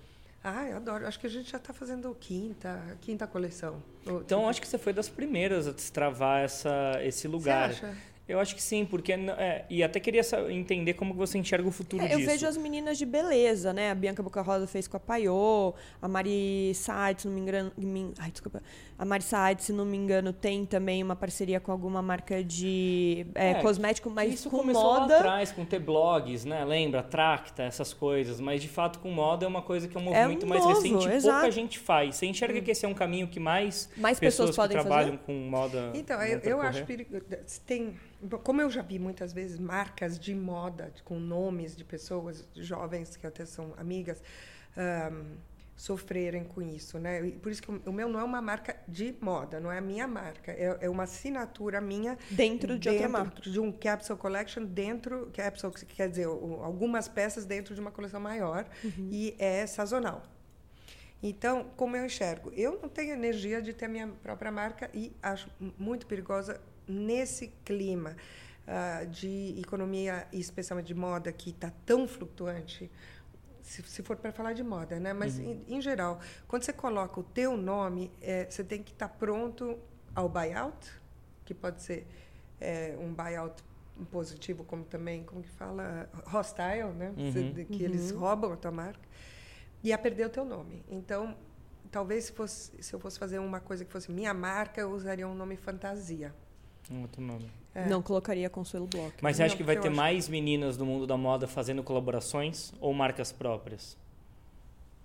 Ah, 0.43 0.67
eu 0.67 0.77
adoro. 0.77 1.07
Acho 1.07 1.21
que 1.21 1.27
a 1.27 1.31
gente 1.31 1.51
já 1.51 1.59
está 1.59 1.73
fazendo 1.73 2.17
quinta, 2.19 2.97
quinta 3.01 3.27
coleção. 3.27 3.83
Então, 4.07 4.49
acho 4.49 4.61
que 4.61 4.67
você 4.67 4.79
foi 4.79 4.93
das 4.93 5.09
primeiras 5.09 5.67
a 5.67 5.73
destravar 5.73 6.43
essa, 6.43 6.99
esse 7.03 7.29
lugar. 7.29 7.75
Você 7.75 7.85
acha? 7.85 7.97
Eu 8.31 8.39
acho 8.39 8.55
que 8.55 8.63
sim, 8.63 8.85
porque 8.85 9.13
é, 9.13 9.65
e 9.69 9.83
até 9.83 9.99
queria 9.99 10.23
entender 10.51 10.95
como 10.95 11.13
você 11.15 11.37
enxerga 11.37 11.69
o 11.69 11.73
futuro 11.73 12.05
é, 12.05 12.07
disso. 12.07 12.21
Eu 12.21 12.27
vejo 12.27 12.47
as 12.47 12.57
meninas 12.57 12.97
de 12.97 13.05
beleza, 13.05 13.73
né? 13.73 13.91
A 13.91 13.95
Bianca 13.95 14.23
Boca 14.23 14.41
Rosa 14.41 14.69
fez 14.69 14.87
com 14.87 14.97
a 14.97 15.01
Paiô, 15.01 15.75
a 16.01 16.07
Mari 16.07 16.73
Saad, 16.75 17.23
se 17.23 17.29
não 17.29 17.35
me 17.35 17.41
engano, 17.41 17.73
ai, 18.19 18.31
desculpa. 18.31 18.63
A 18.97 19.05
Mari 19.05 19.25
Saad, 19.25 19.63
se 19.63 19.73
não 19.73 19.85
me 19.85 19.97
engano, 19.97 20.33
tem 20.33 20.65
também 20.65 21.03
uma 21.03 21.17
parceria 21.17 21.59
com 21.59 21.73
alguma 21.73 22.01
marca 22.01 22.45
de 22.45 23.27
é, 23.35 23.51
é, 23.51 23.55
cosmético, 23.55 24.09
mas 24.09 24.35
isso 24.35 24.49
com 24.49 24.59
começou 24.59 24.83
moda. 24.85 25.15
lá 25.15 25.19
atrás 25.19 25.51
com 25.51 25.65
ter 25.65 25.81
blogs, 25.81 26.45
né? 26.45 26.65
Lembra, 26.65 27.03
Tracta, 27.03 27.65
essas 27.65 27.93
coisas, 27.93 28.41
mas 28.41 28.63
de 28.63 28.69
fato 28.69 29.01
com 29.01 29.11
moda 29.11 29.45
é 29.45 29.49
uma 29.49 29.63
coisa 29.63 29.89
que 29.89 29.97
é 29.97 30.01
um 30.01 30.15
é 30.15 30.21
movimento 30.21 30.47
mais 30.47 30.63
novo, 30.63 30.75
recente, 30.75 31.09
exato. 31.09 31.41
pouca 31.41 31.51
gente 31.51 31.79
faz. 31.81 32.15
Você 32.15 32.27
enxerga 32.27 32.61
hum. 32.61 32.63
que 32.63 32.71
esse 32.71 32.85
é 32.87 32.89
um 32.89 32.95
caminho 32.95 33.27
que 33.27 33.41
mais, 33.41 33.91
mais 33.97 34.21
pessoas, 34.21 34.51
pessoas 34.51 34.69
que 34.69 34.75
trabalham 34.75 35.13
fazer? 35.13 35.25
com 35.25 35.33
moda. 35.33 35.91
Então, 35.95 36.23
eu, 36.23 36.39
eu 36.41 36.61
acho 36.61 36.85
perigoso. 36.85 37.25
Tem 37.67 37.95
como 38.43 38.61
eu 38.61 38.71
já 38.71 38.83
vi 38.83 38.99
muitas 38.99 39.33
vezes 39.33 39.59
marcas 39.59 40.19
de 40.19 40.35
moda 40.35 40.93
com 41.05 41.19
nomes 41.19 41.77
de 41.77 41.85
pessoas 41.85 42.47
jovens 42.55 43.17
que 43.17 43.27
até 43.27 43.45
são 43.45 43.75
amigas 43.77 44.23
um, 44.77 45.37
sofrerem 45.81 46.45
com 46.45 46.61
isso, 46.61 46.99
né? 46.99 47.27
E 47.27 47.33
por 47.33 47.51
isso 47.51 47.63
que 47.63 47.71
o 47.71 47.93
meu 47.93 48.07
não 48.07 48.21
é 48.21 48.25
uma 48.25 48.43
marca 48.43 48.77
de 48.87 49.15
moda, 49.19 49.59
não 49.59 49.73
é 49.73 49.79
a 49.79 49.81
minha 49.81 50.07
marca, 50.07 50.53
é, 50.53 50.77
é 50.83 50.91
uma 50.91 51.05
assinatura 51.05 51.81
minha 51.81 52.19
dentro 52.31 52.79
de 52.79 52.91
outra 52.91 53.09
marca, 53.09 53.41
de 53.41 53.59
um 53.59 53.73
capsule 53.73 54.19
collection 54.19 54.65
dentro 54.65 55.31
capsule 55.33 55.73
quer 55.87 56.11
dizer 56.11 56.27
algumas 56.27 57.09
peças 57.09 57.47
dentro 57.47 57.75
de 57.75 57.81
uma 57.81 57.91
coleção 57.91 58.21
maior 58.21 58.67
uhum. 58.85 59.09
e 59.11 59.35
é 59.39 59.67
sazonal. 59.67 60.23
Então, 61.23 61.67
como 61.77 61.97
eu 61.97 62.07
enxergo, 62.07 62.51
eu 62.57 62.79
não 62.81 62.89
tenho 62.89 63.13
energia 63.13 63.61
de 63.61 63.75
ter 63.75 63.85
a 63.85 63.89
minha 63.89 64.09
própria 64.09 64.51
marca 64.51 64.91
e 64.95 65.13
acho 65.23 65.51
muito 65.79 66.07
perigosa 66.07 66.61
nesse 66.89 67.49
clima 67.65 68.17
uh, 68.67 69.07
de 69.07 69.55
economia 69.59 70.27
e 70.33 70.41
especialmente 70.41 70.87
de 70.87 70.95
moda 70.95 71.31
que 71.31 71.51
está 71.51 71.71
tão 71.85 72.09
flutuante 72.09 72.91
se, 73.63 73.83
se 73.83 74.03
for 74.03 74.17
para 74.17 74.33
falar 74.33 74.55
de 74.55 74.65
moda, 74.65 74.99
né? 74.99 75.13
Mas 75.13 75.39
uhum. 75.39 75.63
em, 75.69 75.77
em, 75.77 75.81
geral, 75.81 76.19
quando 76.49 76.63
você 76.63 76.73
coloca 76.73 77.21
o 77.21 77.23
teu 77.23 77.57
nome, 77.57 78.11
é, 78.21 78.47
você 78.49 78.65
tem 78.65 78.83
que 78.83 78.93
estar 78.93 79.09
tá 79.09 79.15
pronto 79.15 79.79
ao 80.15 80.29
buyout, 80.29 80.91
que 81.45 81.55
pode 81.55 81.83
ser 81.83 82.07
é, 82.61 82.97
um 82.99 83.13
buyout 83.13 83.63
positivo, 84.11 84.65
como 84.65 84.83
também, 84.85 85.23
como 85.23 85.43
que 85.43 85.51
fala, 85.51 86.09
hostile, 86.33 86.93
né? 86.97 87.13
Uhum. 87.17 87.65
que 87.67 87.75
uhum. 87.75 87.81
eles 87.81 88.11
roubam 88.11 88.53
a 88.55 88.57
tua 88.57 88.73
marca 88.73 89.11
e 89.83 89.93
a 89.93 89.99
perder 89.99 90.27
o 90.27 90.31
teu 90.31 90.45
nome. 90.45 90.85
Então, 90.89 91.37
talvez 91.91 92.25
se, 92.25 92.33
fosse, 92.33 92.83
se 92.83 92.95
eu 92.95 93.01
fosse 93.01 93.19
fazer 93.19 93.39
uma 93.39 93.61
coisa 93.61 93.85
que 93.85 93.93
fosse 93.93 94.11
minha 94.11 94.33
marca, 94.35 94.81
eu 94.81 94.91
usaria 94.91 95.27
um 95.27 95.35
nome 95.35 95.57
fantasia. 95.57 96.35
Um 96.91 97.03
outro 97.03 97.23
nome. 97.23 97.51
É. 97.75 97.89
Não 97.89 98.03
colocaria 98.03 98.51
Consuelo 98.51 98.87
Block. 98.87 99.15
Mas 99.23 99.37
você 99.37 99.45
acha 99.45 99.57
que 99.57 99.63
vai 99.63 99.79
ter 99.79 99.91
mais 99.91 100.29
meninas 100.29 100.77
no 100.77 100.85
mundo 100.85 101.07
da 101.07 101.17
moda 101.17 101.47
fazendo 101.47 101.83
colaborações 101.83 102.73
ou 102.81 102.93
marcas 102.93 103.31
próprias? 103.31 103.97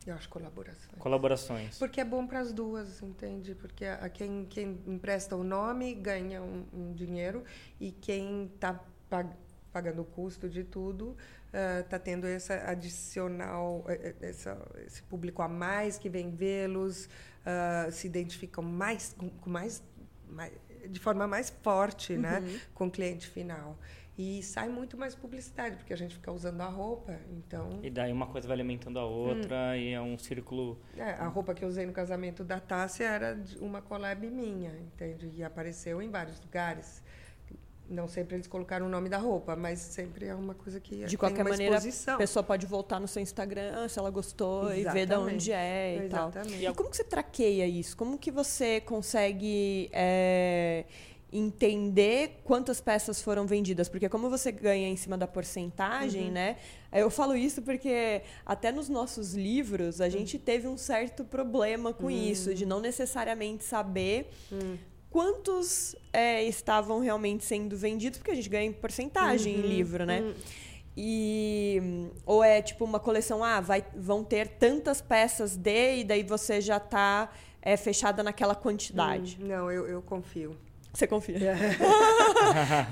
Eu 0.05 0.13
acho 0.13 0.29
colaborações. 0.29 1.00
Colaborações. 1.00 1.79
Porque 1.79 2.00
é 2.00 2.05
bom 2.05 2.27
para 2.27 2.39
as 2.39 2.53
duas, 2.53 3.01
entende? 3.01 3.55
Porque 3.55 3.86
a, 3.86 4.08
quem, 4.08 4.46
quem 4.46 4.79
empresta 4.86 5.36
o 5.36 5.44
nome 5.44 5.96
ganha 5.96 6.44
um, 6.44 6.63
um 6.72 6.94
dinheiro 6.94 7.44
e 7.79 7.91
quem 7.91 8.46
está 8.53 8.79
pag 9.10 9.29
pagando 9.75 10.03
o 10.03 10.05
custo 10.05 10.48
de 10.48 10.63
tudo 10.63 11.17
está 11.84 11.98
uh, 11.98 12.00
tendo 12.00 12.25
essa 12.25 12.53
adicional, 12.70 13.84
eh, 13.89 14.15
eh, 14.22 14.29
essa, 14.29 14.58
esse 14.88 15.03
público 15.03 15.41
a 15.41 15.50
mais 15.50 15.98
que 15.98 16.08
vem 16.08 16.32
vê-los, 16.32 17.05
uh, 17.05 17.91
se 17.91 18.08
identificam 18.08 18.63
mais 18.63 19.13
com, 19.17 19.29
com 19.29 19.50
mais, 19.50 19.84
mais 20.29 20.53
de 20.88 20.98
forma 20.98 21.27
mais 21.27 21.50
forte, 21.62 22.15
né, 22.15 22.39
uhum. 22.39 22.46
né, 22.46 22.62
com 22.74 22.88
o 22.88 22.91
cliente 22.91 23.27
final. 23.27 23.77
E 24.17 24.41
sai 24.44 24.70
muito 24.70 24.98
mais 24.98 25.13
publicidade, 25.13 25.75
porque 25.75 25.91
a 25.91 25.98
gente 25.98 26.15
fica 26.15 26.32
usando 26.32 26.62
a 26.62 26.67
roupa, 26.67 27.20
então... 27.29 27.82
E 27.84 27.89
daí 27.89 28.13
uma 28.13 28.27
coisa 28.27 28.48
vai 28.48 28.55
alimentando 28.55 28.98
a 28.98 29.05
outra 29.05 29.72
hum. 29.72 29.75
e 29.75 29.91
é 29.91 30.00
um 30.00 30.17
círculo... 30.17 30.79
É, 30.96 31.12
a 31.12 31.27
roupa 31.27 31.53
que 31.53 31.65
eu 31.65 31.67
usei 31.67 31.86
no 31.86 31.91
casamento 31.91 32.41
da 32.41 32.62
Tássia 32.62 33.08
era 33.08 33.38
uma 33.60 33.82
collab 33.82 34.25
minha, 34.29 34.72
entende? 34.79 35.29
E 35.36 35.44
apareceu 35.44 36.01
em 36.01 36.10
vários 36.10 36.39
lugares. 36.39 37.03
Não 37.89 38.08
sempre 38.08 38.36
eles 38.36 38.48
colocaram 38.48 38.88
o 38.88 38.89
nome 38.89 39.10
da 39.10 39.18
roupa, 39.18 39.56
mas 39.56 39.80
sempre 39.80 40.25
é 40.25 40.34
uma 40.34 40.56
coisa 40.56 40.80
que 40.80 41.06
de 41.06 41.18
qualquer 41.18 41.44
maneira 41.44 41.75
exposição. 41.75 42.15
a 42.15 42.18
pessoa 42.18 42.42
pode 42.44 42.65
voltar 42.65 43.00
no 43.00 43.08
seu 43.08 43.22
Instagram 43.22 43.88
se 43.88 44.00
ela 44.00 44.10
gostou 44.10 44.72
Exatamente. 44.72 44.88
e 44.88 44.94
ver 44.94 45.06
de 45.06 45.15
onde 45.15 45.51
é 45.51 45.96
e 45.96 46.06
Exatamente. 46.06 46.63
tal. 46.63 46.72
E 46.72 46.75
como 46.75 46.89
que 46.89 46.98
você 46.98 47.04
traqueia 47.04 47.68
isso? 47.68 47.96
Como 47.96 48.18
que 48.18 48.32
você 48.32 48.82
consegue 48.82 49.89
é, 49.94 50.86
entender 51.32 52.42
quantas 52.44 52.82
peças 52.82 53.22
foram 53.22 53.46
vendidas? 53.46 53.88
Porque 53.88 54.10
como 54.10 54.32
você 54.32 54.51
ganha 54.51 54.88
em 54.88 54.96
cima 54.96 55.15
da 55.15 55.27
porcentagem, 55.27 56.25
uhum. 56.25 56.32
né? 56.32 56.58
Eu 56.92 57.12
falo 57.12 57.36
isso 57.36 57.62
porque 57.62 58.24
até 58.44 58.72
nos 58.72 58.89
nossos 58.89 59.36
livros 59.36 60.01
a 60.01 60.06
uhum. 60.06 60.10
gente 60.10 60.39
teve 60.39 60.68
um 60.68 60.77
certo 60.77 61.24
problema 61.24 61.94
com 61.94 62.10
isso 62.10 62.56
de 62.56 62.65
não 62.65 62.80
necessariamente 62.80 63.63
saber 63.63 64.32
hum 64.51 64.75
quantos 65.15 65.95
é, 66.12 66.43
estavam 66.43 67.00
realmente 67.00 67.45
sendo 67.45 67.77
vendidos, 67.77 68.19
porque 68.19 68.31
a 68.31 68.36
gente 68.36 68.50
ganha 68.50 68.65
em 68.65 68.74
porcentagem 68.74 69.55
uhum, 69.55 69.62
em 69.62 69.65
livro, 69.65 70.05
né? 70.05 70.19
Uhum. 70.19 70.34
E 70.98 72.10
ou 72.25 72.43
é 72.43 72.62
tipo 72.62 72.84
uma 72.84 73.00
coleção, 73.00 73.41
ah, 73.41 73.62
vai, 73.62 73.86
vão 73.95 74.25
ter 74.25 74.50
tantas 74.60 75.00
peças 75.00 75.55
de 75.55 76.00
e 76.00 76.03
daí 76.03 76.22
você 76.22 76.60
já 76.60 76.75
está 76.75 77.31
é, 77.62 77.77
fechada 77.77 78.22
naquela 78.22 78.55
quantidade. 78.55 79.39
Hum, 79.41 79.48
não, 79.48 79.72
eu, 79.72 79.88
eu 79.88 80.01
confio. 80.01 80.57
Você 80.93 81.07
confia? 81.07 81.38
É. 81.38 81.55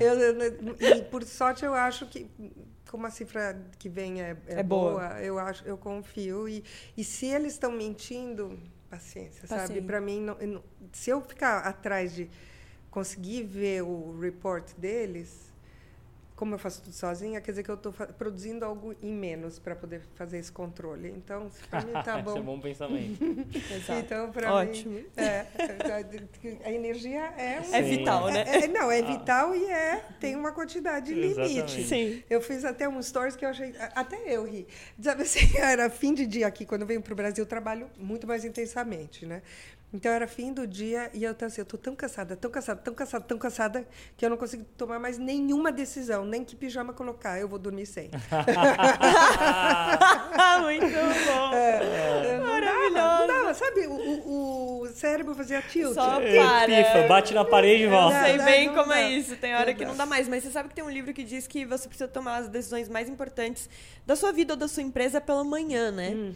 eu, 0.00 0.18
eu, 0.18 0.96
e 0.96 1.02
por 1.02 1.24
sorte 1.24 1.62
eu 1.62 1.74
acho 1.74 2.06
que 2.06 2.26
como 2.90 3.06
a 3.06 3.10
cifra 3.10 3.62
que 3.78 3.90
vem 3.90 4.22
é, 4.22 4.34
é, 4.46 4.60
é 4.60 4.62
boa, 4.62 4.92
boa, 4.92 5.20
eu 5.20 5.38
acho, 5.38 5.62
eu 5.66 5.76
confio 5.76 6.48
e, 6.48 6.64
e 6.96 7.04
se 7.04 7.26
eles 7.26 7.52
estão 7.52 7.70
mentindo, 7.70 8.58
paciência, 8.94 9.42
paciência. 9.42 9.66
sabe? 9.66 9.82
Para 9.82 10.00
mim, 10.00 10.20
não, 10.20 10.62
se 10.92 11.10
eu 11.10 11.20
ficar 11.20 11.58
atrás 11.58 12.14
de 12.14 12.28
conseguir 12.90 13.42
ver 13.42 13.82
o 13.82 14.18
report 14.20 14.72
deles, 14.76 15.52
como 16.36 16.54
eu 16.54 16.58
faço 16.58 16.82
tudo 16.82 16.92
sozinha, 16.92 17.40
quer 17.40 17.52
dizer 17.52 17.62
que 17.62 17.70
eu 17.70 17.76
estou 17.76 17.92
produzindo 17.92 18.64
algo 18.64 18.94
em 19.00 19.12
menos 19.12 19.60
para 19.60 19.76
poder 19.76 20.00
fazer 20.16 20.38
esse 20.38 20.50
controle. 20.50 21.08
Então, 21.16 21.48
para 21.70 21.82
mim 21.82 21.92
está 21.98 22.18
bom. 22.20 22.30
Esse 22.30 22.38
é 22.38 22.40
um 22.40 22.44
bom 22.44 22.60
pensamento. 22.60 23.24
então, 23.98 24.32
para 24.32 24.52
Ótimo. 24.52 24.94
mim, 24.94 25.06
é, 25.16 25.46
a 26.64 26.72
energia 26.72 27.22
é 27.36 27.60
um, 27.60 27.74
é 27.74 27.82
vital, 27.82 28.30
né? 28.30 28.44
É, 28.48 28.64
é, 28.64 28.68
não, 28.68 28.90
é 28.90 29.00
ah. 29.00 29.04
vital 29.04 29.54
e 29.54 29.64
é 29.64 30.04
tem 30.18 30.34
uma 30.34 30.50
quantidade 30.50 31.14
limite. 31.14 31.84
Sim. 31.84 32.22
Eu 32.28 32.40
fiz 32.40 32.64
até 32.64 32.88
um 32.88 33.00
stories 33.00 33.36
que 33.36 33.44
eu 33.44 33.50
achei 33.50 33.72
até 33.94 34.34
eu 34.34 34.44
ri. 34.44 34.66
Sabe 35.00 35.22
assim, 35.22 35.54
era 35.58 35.88
fim 35.88 36.14
de 36.14 36.26
dia 36.26 36.48
aqui 36.48 36.66
quando 36.66 36.82
eu 36.82 36.88
venho 36.88 37.00
para 37.00 37.12
o 37.12 37.16
Brasil, 37.16 37.42
eu 37.42 37.48
trabalho 37.48 37.88
muito 37.96 38.26
mais 38.26 38.44
intensamente, 38.44 39.24
né? 39.24 39.40
Então 39.94 40.10
era 40.10 40.26
fim 40.26 40.52
do 40.52 40.66
dia 40.66 41.08
e 41.14 41.22
eu 41.22 41.30
estava 41.30 41.52
assim, 41.52 41.60
eu 41.60 41.64
tô 41.64 41.78
tão 41.78 41.94
cansada, 41.94 42.34
tão 42.34 42.50
cansada, 42.50 42.80
tão 42.82 42.92
cansada, 42.92 43.24
tão 43.24 43.38
cansada 43.38 43.86
que 44.16 44.26
eu 44.26 44.30
não 44.30 44.36
consigo 44.36 44.64
tomar 44.76 44.98
mais 44.98 45.18
nenhuma 45.18 45.70
decisão, 45.70 46.24
nem 46.24 46.44
que 46.44 46.56
pijama 46.56 46.92
colocar, 46.92 47.38
eu 47.38 47.46
vou 47.46 47.60
dormir 47.60 47.86
sem. 47.86 48.10
Muito 50.62 50.86
bom. 50.86 51.54
É, 51.54 52.38
Maravilhoso. 52.38 52.94
Não 52.94 53.26
dava, 53.28 53.54
sabe? 53.54 53.86
O, 53.86 53.92
o, 53.92 54.80
o, 54.82 54.86
cérebro 54.88 55.32
fazia 55.32 55.62
tilt. 55.62 55.94
Só 55.94 56.20
para. 56.20 56.66
Pifa, 56.66 57.06
bate 57.06 57.32
na 57.32 57.44
parede 57.44 57.84
e 57.84 57.86
volta. 57.86 58.20
Sei 58.24 58.38
bem 58.38 58.66
não, 58.66 58.74
como 58.74 58.92
é 58.92 59.12
isso. 59.12 59.36
Tem 59.36 59.54
hora 59.54 59.72
que 59.74 59.84
não 59.84 59.96
dá 59.96 60.04
mais. 60.04 60.28
Mas 60.28 60.42
você 60.42 60.50
sabe 60.50 60.70
que 60.70 60.74
tem 60.74 60.82
um 60.82 60.90
livro 60.90 61.14
que 61.14 61.22
diz 61.22 61.46
que 61.46 61.64
você 61.64 61.86
precisa 61.86 62.08
tomar 62.08 62.38
as 62.38 62.48
decisões 62.48 62.88
mais 62.88 63.08
importantes 63.08 63.70
da 64.04 64.16
sua 64.16 64.32
vida 64.32 64.54
ou 64.54 64.56
da 64.56 64.66
sua 64.66 64.82
empresa 64.82 65.20
pela 65.20 65.44
manhã, 65.44 65.92
né? 65.92 66.10
Hum. 66.10 66.34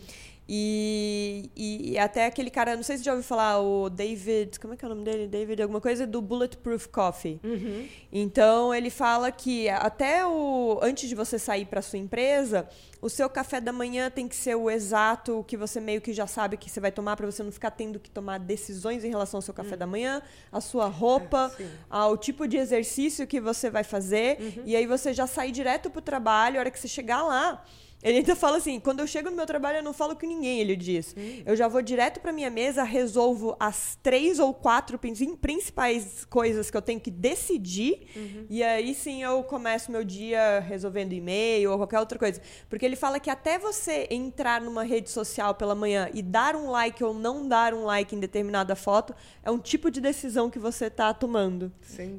E, 0.51 1.51
e, 1.55 1.99
até 1.99 2.25
aquele 2.25 2.49
cara, 2.49 2.75
não 2.75 2.83
sei 2.83 2.97
se 2.97 3.05
já 3.05 3.13
ouviu 3.13 3.23
falar, 3.23 3.61
o 3.61 3.91
David, 3.91 4.59
como 4.59 4.73
é 4.73 4.77
que 4.79 4.85
é 4.85 4.87
o 4.87 4.89
nome 4.89 5.05
dele? 5.05 5.29
David, 5.29 5.61
alguma 5.61 5.81
coisa 5.81 6.07
do 6.07 6.23
Bulletproof 6.23 6.89
Coffee. 6.89 7.39
Uhum. 7.45 7.87
Então 8.11 8.75
ele 8.75 8.89
fala 8.89 9.31
que 9.31 9.69
até 9.69 10.25
o 10.27 10.79
antes 10.81 11.07
de 11.07 11.15
você 11.15 11.39
sair 11.39 11.67
para 11.67 11.83
sua 11.83 11.99
empresa, 11.99 12.67
o 13.03 13.11
seu 13.11 13.29
café 13.29 13.61
da 13.61 13.73
manhã 13.73 14.11
tem 14.11 14.27
que 14.27 14.35
ser 14.35 14.55
o 14.55 14.71
exato 14.71 15.45
que 15.47 15.55
você 15.55 15.81
meio 15.81 16.01
que 16.01 16.15
já 16.15 16.27
sabe 16.27 16.57
que 16.57 16.71
você 16.71 16.81
vai 16.81 16.91
tomar 16.91 17.15
para 17.15 17.27
você 17.27 17.43
não 17.43 17.53
ficar 17.53 17.71
tendo 17.71 18.01
que 18.01 18.11
tomar 18.11 18.39
decisões 18.39 19.05
em 19.05 19.11
relação 19.11 19.39
ao 19.39 19.43
seu 19.43 19.53
café 19.53 19.73
uhum. 19.73 19.79
da 19.79 19.87
manhã, 19.87 20.23
a 20.51 20.63
sua 20.63 20.87
roupa, 20.87 21.53
é, 21.61 21.67
ao 21.91 22.17
tipo 22.17 22.49
de 22.49 22.57
exercício 22.57 23.27
que 23.27 23.39
você 23.39 23.69
vai 23.69 23.85
fazer, 23.85 24.39
uhum. 24.41 24.63
e 24.65 24.75
aí 24.75 24.87
você 24.87 25.13
já 25.13 25.27
sai 25.27 25.53
direto 25.53 25.91
para 25.91 25.99
o 25.99 26.03
trabalho, 26.03 26.57
a 26.57 26.61
hora 26.61 26.71
que 26.71 26.79
você 26.79 26.89
chegar 26.89 27.23
lá, 27.23 27.63
ele 28.03 28.19
ainda 28.19 28.37
fala 28.37 28.59
assim: 28.59 28.79
quando 28.79 29.01
eu 29.01 29.07
chego 29.07 29.31
no 29.31 29.37
meu 29.37 29.47
trabalho, 29.47 29.79
eu 29.79 29.83
não 29.83 29.93
falo 29.93 30.15
com 30.15 30.27
ninguém, 30.27 30.61
ele 30.61 30.77
diz. 30.77 31.15
Hum. 31.17 31.43
Eu 31.45 31.57
já 31.57 31.67
vou 31.67 31.83
direto 31.83 32.21
para 32.21 32.33
minha 32.33 32.51
mesa, 32.51 32.83
resolvo 32.83 33.57
as 33.59 33.99
três 34.03 34.39
ou 34.39 34.55
quatro 34.55 34.99
principais 35.41 36.25
coisas 36.25 36.71
que 36.71 36.77
eu 36.77 36.83
tenho 36.83 37.01
que 37.01 37.11
decidir, 37.11 38.07
uhum. 38.15 38.47
e 38.49 38.63
aí 38.63 38.95
sim 38.95 39.23
eu 39.23 39.43
começo 39.43 39.91
meu 39.91 40.05
dia 40.05 40.61
resolvendo 40.61 41.13
e-mail 41.13 41.73
ou 41.73 41.77
qualquer 41.79 41.99
outra 41.99 42.19
coisa. 42.19 42.41
Porque 42.69 42.85
ele 42.85 42.97
fala 42.97 43.19
que 43.19 43.31
até 43.31 43.59
você 43.59 44.07
entrar 44.11 44.61
numa 44.61 44.85
rede 44.85 45.11
social 45.11 45.55
pela 45.55 45.75
manhã 45.75 46.09
e 46.15 46.23
dar 46.23 46.55
um 46.55 46.71
like 46.71 47.03
ou 47.03 47.13
não 47.13 47.47
dar 47.47 47.75
um 47.75 47.85
like 47.85 48.15
em 48.15 48.21
determinada 48.21 48.77
foto, 48.77 49.15
é 49.43 49.51
um 49.51 49.59
tipo 49.59 49.91
de 49.91 50.01
decisão 50.01 50.49
que 50.49 50.59
você 50.59 50.87
está 50.87 51.13
tomando. 51.13 51.73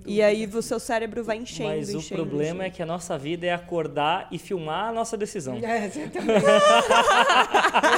E 0.05 0.21
aí 0.21 0.45
o 0.45 0.61
seu 0.61 0.79
cérebro 0.79 1.23
vai 1.23 1.37
enchendo. 1.37 1.69
Mas 1.69 1.89
enchendo, 1.89 2.21
o 2.21 2.25
problema 2.27 2.49
enchendo. 2.49 2.63
é 2.63 2.69
que 2.69 2.83
a 2.83 2.85
nossa 2.85 3.17
vida 3.17 3.45
é 3.45 3.53
acordar 3.53 4.27
e 4.31 4.37
filmar 4.37 4.89
a 4.89 4.91
nossa 4.91 5.15
decisão. 5.15 5.59
É, 5.69 5.85
é 5.85 5.89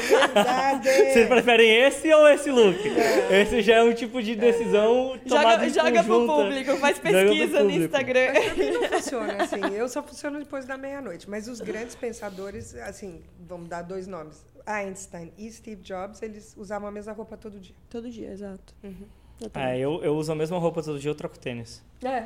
verdade. 0.01 0.90
Vocês 0.90 1.28
preferem 1.30 1.86
esse 1.86 2.13
ou 2.13 2.28
esse 2.28 2.51
look? 2.51 2.78
É. 2.86 3.42
Esse 3.42 3.62
já 3.62 3.75
é 3.75 3.84
um 3.84 3.94
tipo 3.94 4.22
de 4.22 4.36
decisão 4.36 5.16
é. 5.16 5.20
tomada 5.20 5.70
joga, 5.70 5.90
joga 5.90 6.04
pro 6.04 6.28
público, 6.28 6.75
faz 6.78 7.00
pesquisa 7.00 7.63
no 7.63 7.72
Instagram. 7.72 8.34
Mas 8.34 8.74
não 8.74 8.90
funciona 8.90 9.44
assim. 9.44 9.62
Eu 9.74 9.88
só 9.88 10.04
funciono 10.04 10.40
depois 10.40 10.66
da 10.66 10.78
meia-noite. 10.78 11.30
Mas 11.30 11.48
os 11.48 11.62
grandes 11.62 11.96
pensadores, 11.96 12.75
assim, 12.75 13.22
vamos 13.40 13.70
dar 13.70 13.84
dois 13.84 14.06
nomes. 14.06 14.46
Einstein 14.66 15.32
e 15.38 15.50
Steve 15.50 15.82
Jobs, 15.82 16.22
eles 16.22 16.54
usavam 16.58 16.90
a 16.90 16.92
mesma 16.92 17.13
roupa 17.13 17.38
todo 17.38 17.58
dia. 17.58 17.75
Todo 17.90 18.10
dia, 18.10 18.32
exato. 18.32 18.75
Uhum. 18.84 19.08
Eu, 19.42 19.62
é, 19.62 19.78
eu, 19.80 20.04
eu 20.04 20.16
uso 20.16 20.32
a 20.32 20.36
mesma 20.36 20.58
roupa 20.60 20.82
todo 20.84 21.00
dia, 21.00 21.10
eu 21.12 21.16
troco 21.16 21.38
tênis. 21.40 21.84
É, 22.04 22.24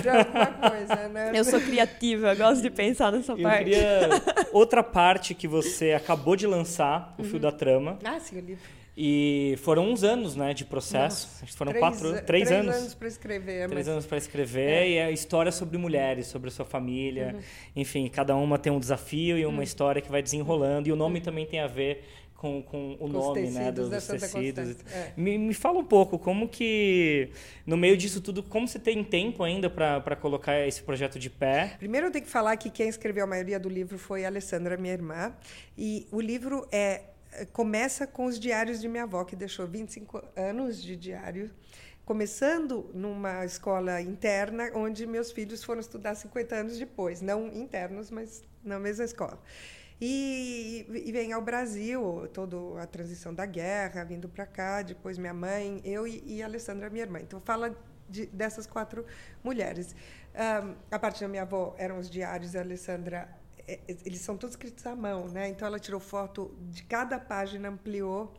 de 0.00 0.08
alguma 0.08 0.46
coisa, 0.70 1.08
né? 1.08 1.32
eu 1.34 1.44
sou 1.44 1.60
criativa, 1.60 2.32
eu 2.32 2.36
gosto 2.36 2.62
de 2.62 2.70
pensar 2.70 3.12
nessa 3.12 3.32
Eu 3.32 3.38
parte. 3.42 3.64
queria 3.64 4.08
outra 4.52 4.82
parte 4.82 5.34
que 5.34 5.46
você 5.48 5.92
acabou 5.92 6.36
de 6.36 6.46
lançar, 6.46 7.14
o 7.18 7.24
Fio 7.24 7.38
da 7.38 7.52
Trama. 7.52 7.98
Ah, 8.04 8.18
sim, 8.20 8.36
o 8.38 8.40
livro. 8.40 8.62
E 9.02 9.54
foram 9.62 9.90
uns 9.90 10.02
anos, 10.04 10.36
né, 10.36 10.52
de 10.52 10.64
processo. 10.64 11.28
Acho 11.42 11.52
que 11.52 11.56
foram 11.56 11.72
Três 11.72 11.80
quatro, 11.82 12.08
a- 12.08 12.12
três, 12.22 12.26
três 12.48 12.52
anos. 12.52 12.76
anos 12.76 12.94
para 12.94 13.08
escrever. 13.08 13.68
Três 13.68 13.86
mas- 13.86 13.88
anos 13.88 14.04
para 14.06 14.18
escrever 14.18 14.88
e 14.88 14.96
é 14.98 15.10
história 15.10 15.50
sobre 15.52 15.78
mulheres, 15.78 16.26
sobre 16.26 16.48
a 16.48 16.50
sua 16.50 16.66
família. 16.66 17.32
Uhum. 17.34 17.40
Enfim, 17.76 18.08
cada 18.08 18.34
uma 18.36 18.58
tem 18.58 18.70
um 18.70 18.80
desafio 18.80 19.38
e 19.38 19.46
uma 19.46 19.62
história 19.62 20.02
que 20.02 20.10
vai 20.10 20.20
desenrolando. 20.22 20.88
E 20.88 20.92
o 20.92 20.96
nome 20.96 21.20
também 21.20 21.46
tem 21.46 21.60
a 21.60 21.66
ver 21.66 22.04
com, 22.40 22.62
com 22.62 22.94
o 22.94 22.96
Com 22.96 23.08
nome, 23.08 23.50
né, 23.50 23.64
tecidos 23.64 23.74
dos, 23.74 23.90
da 23.90 23.96
dos 23.96 24.04
Santa 24.04 24.20
tecidos. 24.20 24.76
É. 24.90 25.12
Me, 25.14 25.36
me 25.36 25.52
fala 25.52 25.78
um 25.78 25.84
pouco, 25.84 26.18
como 26.18 26.48
que, 26.48 27.28
no 27.66 27.76
meio 27.76 27.98
disso 27.98 28.22
tudo, 28.22 28.42
como 28.42 28.66
você 28.66 28.78
tem 28.78 29.04
tempo 29.04 29.44
ainda 29.44 29.68
para 29.68 30.16
colocar 30.16 30.58
esse 30.66 30.82
projeto 30.82 31.18
de 31.18 31.28
pé? 31.28 31.74
Primeiro 31.78 32.06
eu 32.06 32.10
tenho 32.10 32.24
que 32.24 32.30
falar 32.30 32.56
que 32.56 32.70
quem 32.70 32.88
escreveu 32.88 33.24
a 33.24 33.26
maioria 33.26 33.60
do 33.60 33.68
livro 33.68 33.98
foi 33.98 34.24
a 34.24 34.28
Alessandra, 34.28 34.78
minha 34.78 34.94
irmã. 34.94 35.34
E 35.76 36.06
o 36.10 36.18
livro 36.18 36.66
é 36.72 37.02
começa 37.52 38.06
com 38.06 38.24
os 38.24 38.40
diários 38.40 38.80
de 38.80 38.88
minha 38.88 39.02
avó, 39.02 39.22
que 39.22 39.36
deixou 39.36 39.66
25 39.66 40.22
anos 40.34 40.82
de 40.82 40.96
diário, 40.96 41.50
começando 42.06 42.90
numa 42.94 43.44
escola 43.44 44.00
interna, 44.00 44.70
onde 44.74 45.06
meus 45.06 45.30
filhos 45.30 45.62
foram 45.62 45.80
estudar 45.80 46.14
50 46.14 46.54
anos 46.54 46.78
depois. 46.78 47.20
Não 47.20 47.48
internos, 47.48 48.10
mas 48.10 48.42
na 48.64 48.78
mesma 48.78 49.04
escola. 49.04 49.38
E, 50.00 50.86
e 50.88 51.12
vem 51.12 51.32
ao 51.32 51.42
Brasil, 51.42 52.26
toda 52.32 52.82
a 52.82 52.86
transição 52.86 53.34
da 53.34 53.44
guerra, 53.44 54.02
vindo 54.02 54.28
para 54.28 54.46
cá, 54.46 54.80
depois 54.80 55.18
minha 55.18 55.34
mãe, 55.34 55.80
eu 55.84 56.06
e, 56.06 56.22
e 56.26 56.42
a 56.42 56.46
Alessandra, 56.46 56.88
minha 56.88 57.04
irmã. 57.04 57.20
Então, 57.20 57.38
fala 57.40 57.76
de, 58.08 58.24
dessas 58.26 58.66
quatro 58.66 59.04
mulheres. 59.44 59.94
Ahm, 60.34 60.74
a 60.90 60.98
parte 60.98 61.20
da 61.20 61.28
minha 61.28 61.42
avó 61.42 61.74
eram 61.76 61.98
os 61.98 62.08
diários 62.08 62.52
da 62.52 62.60
Alessandra, 62.60 63.28
eh, 63.68 63.78
eh, 63.86 63.96
eles 64.06 64.20
são 64.20 64.38
todos 64.38 64.54
escritos 64.54 64.86
à 64.86 64.96
mão, 64.96 65.28
né? 65.28 65.48
Então, 65.48 65.68
ela 65.68 65.78
tirou 65.78 66.00
foto 66.00 66.56
de 66.70 66.82
cada 66.84 67.18
página, 67.18 67.68
ampliou 67.68 68.32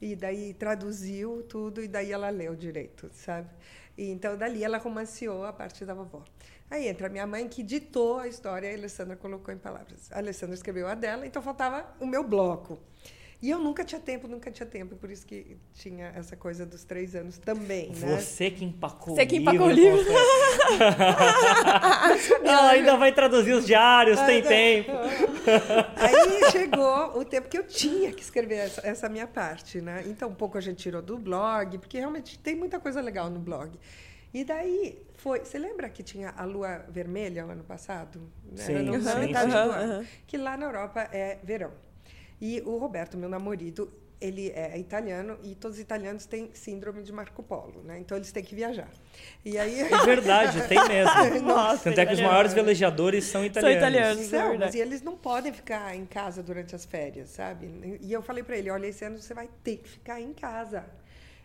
e 0.00 0.16
daí 0.16 0.54
traduziu 0.54 1.42
tudo 1.44 1.82
e 1.82 1.88
daí 1.88 2.10
ela 2.10 2.30
leu 2.30 2.56
direito, 2.56 3.10
sabe? 3.12 3.48
E, 3.96 4.10
então, 4.10 4.36
dali 4.36 4.64
ela 4.64 4.78
romanceou 4.78 5.44
a 5.44 5.52
parte 5.52 5.84
da 5.84 5.94
vovó. 5.94 6.24
Aí 6.70 6.86
entra 6.86 7.08
a 7.08 7.10
minha 7.10 7.26
mãe, 7.26 7.48
que 7.48 7.62
ditou 7.62 8.20
a 8.20 8.28
história, 8.28 8.68
e 8.68 8.74
a 8.74 8.78
Alessandra 8.78 9.16
colocou 9.16 9.52
em 9.52 9.58
palavras. 9.58 10.10
A 10.12 10.18
Alessandra 10.18 10.54
escreveu 10.54 10.86
a 10.86 10.94
dela, 10.94 11.26
então 11.26 11.42
faltava 11.42 11.84
o 11.98 12.06
meu 12.06 12.22
bloco. 12.22 12.78
E 13.42 13.48
eu 13.48 13.58
nunca 13.58 13.82
tinha 13.82 14.00
tempo, 14.00 14.28
nunca 14.28 14.50
tinha 14.50 14.66
tempo, 14.66 14.94
por 14.96 15.10
isso 15.10 15.26
que 15.26 15.56
tinha 15.72 16.12
essa 16.14 16.36
coisa 16.36 16.66
dos 16.66 16.84
três 16.84 17.16
anos 17.16 17.38
também, 17.38 17.88
né? 17.88 18.20
Você 18.20 18.50
que 18.50 18.62
empacou 18.62 19.14
Você 19.16 19.24
que 19.24 19.36
o 19.36 19.38
livro. 19.38 19.50
empacou 19.54 19.68
o 19.68 19.72
livro. 19.72 20.12
Ela 22.44 22.68
ainda 22.72 22.96
vai 22.98 23.12
traduzir 23.14 23.54
os 23.54 23.66
diários, 23.66 24.20
tem 24.20 24.42
tempo. 24.42 24.92
Aí 25.96 26.50
chegou 26.52 27.18
o 27.18 27.24
tempo 27.24 27.48
que 27.48 27.56
eu 27.56 27.66
tinha 27.66 28.12
que 28.12 28.20
escrever 28.20 28.56
essa, 28.56 28.86
essa 28.86 29.08
minha 29.08 29.26
parte, 29.26 29.80
né? 29.80 30.04
Então, 30.06 30.28
um 30.28 30.34
pouco 30.34 30.58
a 30.58 30.60
gente 30.60 30.76
tirou 30.76 31.00
do 31.00 31.16
blog, 31.16 31.78
porque 31.78 31.98
realmente 31.98 32.38
tem 32.38 32.54
muita 32.54 32.78
coisa 32.78 33.00
legal 33.00 33.30
no 33.30 33.40
blog. 33.40 33.70
E 34.32 34.44
daí 34.44 35.02
foi. 35.14 35.40
Você 35.40 35.58
lembra 35.58 35.88
que 35.88 36.02
tinha 36.02 36.30
a 36.36 36.44
lua 36.44 36.84
vermelha 36.88 37.46
o 37.46 37.50
ano 37.50 37.64
passado? 37.64 38.20
Né? 38.44 38.56
Sim, 38.64 38.72
Era 38.74 38.82
no- 38.84 39.00
sim, 39.02 39.18
metade 39.20 39.50
sim. 39.52 39.56
do 39.56 39.72
ano. 39.72 39.92
aham. 39.94 40.06
Que 40.26 40.36
lá 40.38 40.56
na 40.56 40.66
Europa 40.66 41.00
é 41.12 41.38
verão. 41.42 41.72
E 42.40 42.60
o 42.64 42.78
Roberto, 42.78 43.16
meu 43.18 43.28
namorado, 43.28 43.92
ele 44.20 44.50
é 44.50 44.78
italiano 44.78 45.38
e 45.42 45.54
todos 45.54 45.78
os 45.78 45.82
italianos 45.82 46.26
têm 46.26 46.50
síndrome 46.54 47.02
de 47.02 47.10
Marco 47.10 47.42
Polo, 47.42 47.82
né? 47.82 47.98
Então 47.98 48.16
eles 48.18 48.30
têm 48.30 48.44
que 48.44 48.54
viajar. 48.54 48.88
E 49.44 49.58
aí. 49.58 49.80
É 49.80 49.98
verdade, 50.04 50.62
tem 50.68 50.78
mesmo. 50.86 51.40
Nossa, 51.48 51.84
Tanto 51.84 51.98
é 52.00 52.06
que 52.06 52.12
os 52.14 52.20
maiores 52.20 52.52
velejadores 52.52 53.24
são 53.24 53.44
italianos. 53.44 53.78
italianos. 53.78 54.20
Isso 54.26 54.36
é 54.36 54.58
mas 54.58 54.74
e 54.74 54.78
eles 54.78 55.02
não 55.02 55.16
podem 55.16 55.52
ficar 55.52 55.96
em 55.96 56.06
casa 56.06 56.42
durante 56.42 56.74
as 56.76 56.84
férias, 56.84 57.30
sabe? 57.30 57.98
E 58.00 58.12
eu 58.12 58.22
falei 58.22 58.44
para 58.44 58.56
ele, 58.56 58.70
olha, 58.70 58.86
esse 58.86 59.04
ano 59.04 59.18
você 59.18 59.34
vai 59.34 59.48
ter 59.64 59.78
que 59.78 59.88
ficar 59.88 60.20
em 60.20 60.32
casa. 60.34 60.84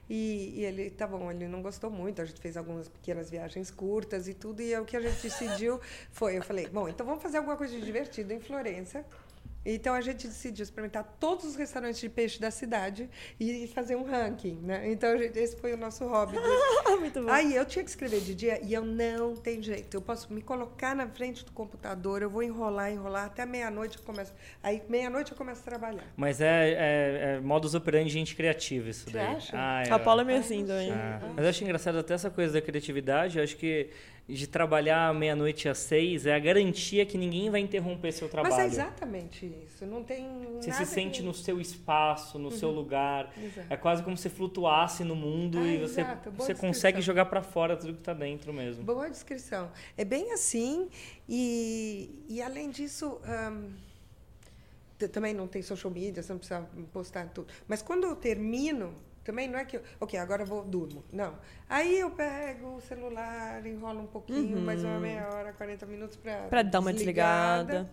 E, 0.10 0.54
e 0.56 0.66
ele, 0.66 0.90
tá 0.90 1.08
bom, 1.08 1.32
ele 1.32 1.48
não 1.48 1.62
gostou 1.62 1.90
muito, 1.90 2.22
a 2.22 2.26
gente 2.26 2.40
fez 2.40 2.56
algumas 2.56 2.88
pequenas 2.88 3.30
viagens 3.30 3.72
curtas 3.72 4.28
e 4.28 4.34
tudo, 4.34 4.62
e 4.62 4.74
aí 4.74 4.80
o 4.80 4.86
que 4.86 4.96
a 4.96 5.02
gente 5.02 5.22
decidiu 5.22 5.80
foi, 6.12 6.38
eu 6.38 6.44
falei, 6.44 6.68
bom, 6.68 6.88
então 6.88 7.06
vamos 7.06 7.24
fazer 7.24 7.38
alguma 7.38 7.58
coisa 7.58 7.74
de 7.74 7.84
divertido 7.84 8.32
em 8.32 8.40
Florença. 8.40 9.04
Então 9.66 9.94
a 9.96 10.02
gente 10.02 10.28
decidiu 10.28 10.64
experimentar 10.64 11.04
todos 11.20 11.44
os 11.46 11.56
restaurantes 11.56 12.00
de 12.00 12.08
peixe 12.10 12.40
da 12.40 12.52
cidade 12.52 13.10
e 13.40 13.68
fazer 13.74 13.96
um 13.96 14.04
ranking, 14.04 14.60
né? 14.62 14.90
Então 14.92 15.10
a 15.10 15.18
gente- 15.18 15.38
esse 15.40 15.56
foi 15.58 15.74
o 15.74 15.78
nosso 15.78 16.06
hobby. 16.08 16.38
Muito 17.00 17.22
bom. 17.24 17.30
Aí 17.32 17.56
eu 17.56 17.66
tinha 17.66 17.84
que 17.84 17.90
escrever 17.90 18.22
de 18.22 18.36
dia 18.36 18.60
e 18.64 18.74
eu 18.74 18.86
não 18.86 19.36
tenho 19.36 19.62
jeito. 19.64 19.96
Eu 19.96 20.02
posso 20.02 20.32
me 20.32 20.42
colocar 20.42 20.96
na 20.96 21.08
frente 21.08 21.44
do 21.44 21.52
computador, 21.52 22.22
eu 22.22 22.30
vou 22.30 22.44
enrolar, 22.44 22.92
enrolar, 22.92 23.26
até 23.26 23.46
meia-noite 23.46 23.98
eu 23.98 24.04
começo. 24.04 24.34
Aí 24.62 24.84
meia-noite 24.88 25.32
eu 25.32 25.38
começo 25.38 25.62
a 25.62 25.64
trabalhar. 25.64 26.04
Mas 26.16 26.40
é, 26.42 26.70
é, 26.72 27.36
é 27.36 27.40
modus 27.40 27.74
operandi 27.74 28.06
de 28.10 28.14
gente 28.14 28.36
criativa 28.36 28.90
isso 28.90 29.06
Você 29.10 29.12
daí. 29.18 29.36
acha? 29.36 29.52
Ah, 29.58 29.84
é. 29.86 29.92
A 29.92 29.98
Paula 29.98 30.22
é 30.22 30.26
meio 30.26 30.40
assim 30.40 30.66
também. 30.66 30.92
Ah, 30.92 31.20
mas 31.36 31.44
eu 31.44 31.50
acho 31.50 31.64
engraçado 31.64 31.98
até 31.98 32.14
essa 32.14 32.30
coisa 32.30 32.54
da 32.54 32.62
criatividade. 32.62 33.38
Eu 33.38 33.44
acho 33.44 33.58
que 33.58 33.90
de 34.28 34.48
trabalhar 34.48 35.14
meia-noite 35.14 35.70
às 35.70 35.78
seis 35.78 36.26
é 36.26 36.34
a 36.34 36.40
garantia 36.40 37.06
que 37.06 37.16
ninguém 37.16 37.48
vai 37.52 37.60
interromper 37.62 38.12
seu 38.12 38.28
trabalho. 38.28 38.56
Mas 38.56 38.64
é 38.64 38.68
exatamente 38.68 39.46
isso. 39.64 39.86
Não 39.86 40.04
tem 40.04 40.26
Você 40.60 40.72
nada 40.72 40.84
se 40.84 40.92
sente 40.92 41.20
que- 41.20 41.26
no 41.26 41.32
seu 41.32 41.62
espaço, 41.62 42.40
no 42.40 42.50
seu 42.50 42.72
lugar. 42.72 43.32
Exato. 43.38 43.68
É 43.70 43.78
quase 43.78 44.02
como 44.02 44.18
se 44.18 44.28
flutuasse 44.28 45.04
no 45.04 45.16
mundo 45.16 45.60
Ah, 45.60 45.68
e 45.68 45.78
você, 45.78 46.02
exato. 46.02 46.32
Boa 46.32 46.44
você 46.48 46.56
consegue 46.56 47.02
jogar 47.02 47.26
pra 47.26 47.44
fora 47.44 47.78
tudo 47.78 47.94
que 47.94 48.02
tá 48.02 48.16
dentro 48.16 48.52
mesmo. 48.52 48.84
Boa 48.84 49.08
descrição. 49.10 49.70
É 49.96 50.04
bem 50.04 50.32
assim. 50.32 50.90
E, 51.30 52.24
e 52.28 52.42
além 52.42 52.72
disso, 52.72 53.20
hum, 53.52 53.70
também 55.12 55.36
não 55.36 55.48
tem 55.48 55.62
social 55.62 55.92
media, 55.94 56.24
você 56.24 56.32
não 56.34 56.40
precisa 56.40 56.68
postar 56.92 57.28
tudo. 57.30 57.54
Mas 57.68 57.84
quando 57.84 58.06
eu 58.06 58.16
termino, 58.16 58.92
também 59.26 59.50
não 59.50 59.58
é 59.58 59.66
que 59.66 59.78
eu, 59.78 59.82
ok, 60.00 60.20
agora 60.20 60.44
eu 60.44 60.46
vou 60.46 60.64
durmo. 60.64 61.04
Não. 61.12 61.36
Aí 61.68 62.00
eu 62.00 62.12
pego 62.12 62.76
o 62.76 62.82
celular, 62.82 63.66
enrolo 63.66 64.02
um 64.02 64.08
pouquinho, 64.08 64.62
mais 64.62 64.84
uma 64.84 65.00
meia 65.00 65.28
hora, 65.28 65.52
40 65.52 65.86
minutos 65.88 66.16
para 66.16 66.44
Pra 66.48 66.62
dar 66.62 66.80
uma 66.80 66.94
desligada. 66.94 67.90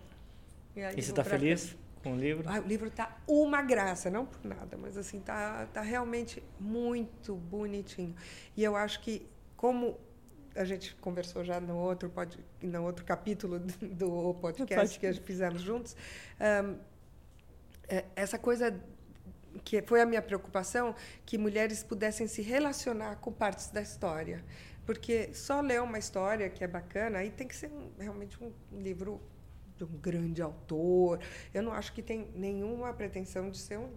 E, 0.76 0.82
aí 0.82 0.94
E 0.96 1.02
você 1.02 1.10
tá 1.10 1.22
pra 1.22 1.38
feliz 1.38 1.74
com 2.02 2.12
o 2.12 2.16
livro? 2.16 2.46
ah, 2.46 2.60
o 2.60 2.68
livro 2.68 2.90
tá 2.90 3.16
uma 3.26 3.62
graça, 3.62 4.10
não 4.10 4.26
por 4.26 4.44
nada, 4.44 4.76
mas 4.76 4.98
assim, 4.98 5.20
tá, 5.20 5.66
tá 5.72 5.80
realmente 5.80 6.42
muito 6.60 7.34
bonitinho. 7.34 8.14
E 8.54 8.62
eu 8.62 8.76
acho 8.76 9.00
que, 9.00 9.26
como 9.56 9.98
a 10.54 10.66
gente 10.66 10.94
conversou 10.96 11.42
já 11.42 11.58
no 11.58 11.78
outro, 11.78 12.10
pod, 12.10 12.38
no 12.60 12.82
outro 12.84 13.06
capítulo 13.06 13.58
do, 13.80 14.34
podcast 14.34 14.98
que 15.00 15.06
a 15.06 15.12
gente 15.12 15.24
fizemos 15.24 15.62
juntos, 15.62 15.96
ahm, 16.38 16.76
é, 17.88 18.04
essa 18.14 18.38
coisa 18.38 18.78
que 19.64 19.82
foi 19.82 20.00
a 20.00 20.06
minha 20.06 20.22
preocupação, 20.22 20.94
que 21.26 21.36
mulheres 21.38 21.82
pudessem 21.82 22.26
se 22.26 22.42
relacionar 22.42 23.16
com 23.16 23.32
partes 23.32 23.68
da 23.70 23.80
história. 23.82 24.44
Porque 24.84 25.32
só 25.32 25.60
ler 25.60 25.80
uma 25.80 25.98
história 25.98 26.48
que 26.50 26.64
é 26.64 26.68
bacana, 26.68 27.18
aí 27.18 27.30
tem 27.30 27.46
que 27.46 27.54
ser 27.54 27.70
um- 27.70 27.90
realmente 27.98 28.36
um 28.42 28.52
livro 28.80 29.20
de 29.76 29.84
um 29.84 29.96
grande 29.98 30.42
autor. 30.42 31.20
Eu 31.54 31.62
não 31.62 31.72
acho 31.72 31.92
que 31.92 32.02
tem 32.02 32.28
nenhuma 32.34 32.92
pretensão 32.92 33.50
de 33.50 33.58
ser 33.58 33.78
um, 33.78 33.90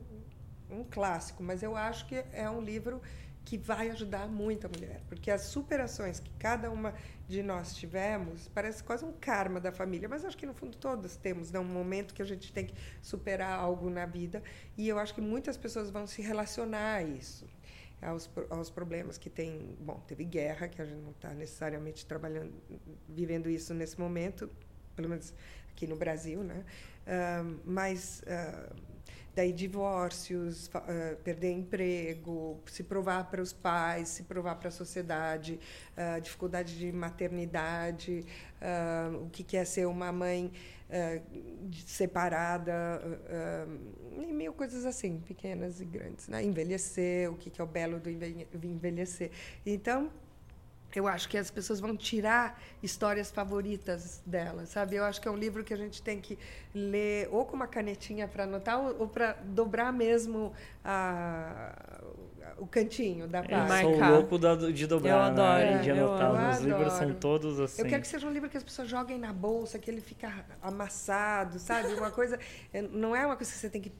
um 0.69 0.83
clássico, 0.83 1.41
mas 1.43 1.63
eu 1.63 1.75
acho 1.75 2.07
que 2.07 2.23
é 2.33 2.49
um 2.49 2.61
livro 2.61 3.01
que 3.45 3.57
vai 3.57 3.89
ajudar 3.91 4.27
muita 4.27 4.67
mulher, 4.67 5.01
porque 5.07 5.29
as 5.29 5.43
superações 5.43 6.19
que 6.19 6.31
cada 6.39 6.71
uma 6.71 6.93
de 7.27 7.43
nós 7.43 7.75
tivemos 7.75 8.47
parece 8.47 8.83
quase 8.83 9.05
um 9.05 9.13
karma 9.13 9.59
da 9.59 9.71
família, 9.71 10.09
mas 10.09 10.25
acho 10.25 10.35
que 10.35 10.45
no 10.45 10.53
fundo 10.53 10.75
todas 10.77 11.15
temos 11.15 11.51
né, 11.51 11.59
um 11.59 11.63
momento 11.63 12.13
que 12.13 12.21
a 12.21 12.25
gente 12.25 12.51
tem 12.51 12.65
que 12.65 12.73
superar 13.01 13.59
algo 13.59 13.89
na 13.89 14.05
vida 14.05 14.41
e 14.75 14.87
eu 14.87 14.97
acho 14.97 15.13
que 15.13 15.21
muitas 15.21 15.57
pessoas 15.57 15.91
vão 15.91 16.07
se 16.07 16.21
relacionar 16.21 16.95
a 16.95 17.03
isso 17.03 17.45
aos, 18.01 18.29
aos 18.49 18.69
problemas 18.69 19.17
que 19.17 19.29
tem. 19.29 19.75
Bom, 19.79 20.01
teve 20.07 20.23
guerra, 20.23 20.67
que 20.67 20.81
a 20.81 20.85
gente 20.85 21.01
não 21.01 21.11
está 21.11 21.33
necessariamente 21.33 22.05
trabalhando, 22.05 22.53
vivendo 23.07 23.49
isso 23.49 23.73
nesse 23.73 23.99
momento, 23.99 24.49
pelo 24.95 25.09
menos 25.09 25.33
aqui 25.71 25.87
no 25.87 25.95
Brasil, 25.95 26.43
né? 26.43 26.63
Ah, 27.07 27.43
mas 27.63 28.23
ah, 28.27 28.73
daí 29.35 29.51
divórcios, 29.51 30.69
ah, 30.73 31.15
perder 31.23 31.51
emprego, 31.51 32.59
se 32.65 32.83
provar 32.83 33.29
para 33.29 33.41
os 33.41 33.51
pais, 33.51 34.07
se 34.07 34.23
provar 34.23 34.55
para 34.55 34.69
a 34.69 34.71
sociedade, 34.71 35.59
ah, 35.97 36.19
dificuldade 36.19 36.77
de 36.77 36.91
maternidade, 36.91 38.25
ah, 38.61 39.11
o 39.21 39.29
que 39.29 39.43
que 39.43 39.57
é 39.57 39.65
ser 39.65 39.85
uma 39.85 40.11
mãe 40.11 40.51
separada, 41.85 43.01
e 44.21 44.31
mil 44.31 44.53
coisas 44.53 44.85
assim, 44.85 45.19
pequenas 45.19 45.81
e 45.81 45.85
grandes. 45.85 46.27
Né? 46.27 46.43
Envelhecer, 46.43 47.29
o 47.31 47.35
que 47.35 47.49
que 47.49 47.59
é 47.59 47.63
o 47.63 47.67
belo 47.67 47.99
do 47.99 48.07
envelhe- 48.07 48.47
envelhecer. 48.63 49.31
Então, 49.65 50.11
eu 50.95 51.07
acho 51.07 51.27
que 51.27 51.37
as 51.37 51.51
pessoas 51.51 51.79
vão 51.79 51.95
tirar 51.97 52.59
histórias 52.81 53.29
favoritas 53.29 54.21
dela, 54.25 54.65
sabe? 54.65 54.95
Eu 54.95 55.03
acho 55.03 55.19
que 55.21 55.27
é 55.27 55.31
um 55.31 55.35
livro 55.37 55.63
que 55.63 55.73
a 55.73 55.77
gente 55.77 56.01
tem 56.01 56.21
que 56.21 56.39
ler 56.73 57.27
ou 57.31 57.45
com 57.45 57.55
uma 57.55 57.67
canetinha 57.67 58.27
para 58.27 58.45
anotar 58.45 58.79
ou, 58.79 59.01
ou 59.01 59.07
para 59.07 59.33
dobrar 59.43 59.91
mesmo 59.91 60.53
a, 60.83 61.73
o 62.57 62.65
cantinho 62.65 63.27
da 63.27 63.39
Eu 63.39 63.49
página. 63.49 63.81
sou 63.81 63.91
Marcar. 63.91 64.09
louco 64.11 64.37
da- 64.37 64.55
de 64.55 64.87
dobrar, 64.87 65.09
Eu 65.11 65.19
adoro, 65.19 65.59
né? 65.65 65.77
de 65.79 65.89
eu 65.89 65.95
anotar. 66.07 66.35
amo. 66.35 66.49
Os 66.51 66.59
livros 66.61 66.93
são 66.93 67.01
adoro. 67.03 67.15
todos 67.19 67.59
assim. 67.59 67.81
Eu 67.81 67.87
quero 67.87 68.01
que 68.01 68.07
seja 68.07 68.27
um 68.27 68.31
livro 68.31 68.49
que 68.49 68.57
as 68.57 68.63
pessoas 68.63 68.87
joguem 68.87 69.17
na 69.19 69.33
bolsa, 69.33 69.77
que 69.77 69.89
ele 69.91 70.01
fica 70.01 70.45
amassado, 70.61 71.59
sabe? 71.59 71.93
Uma 71.93 72.11
coisa. 72.11 72.39
é, 72.73 72.81
Não 72.81 73.15
é 73.15 73.25
uma 73.25 73.35
coisa 73.35 73.51
que 73.51 73.57
você 73.57 73.69
tem 73.69 73.81
que 73.81 73.91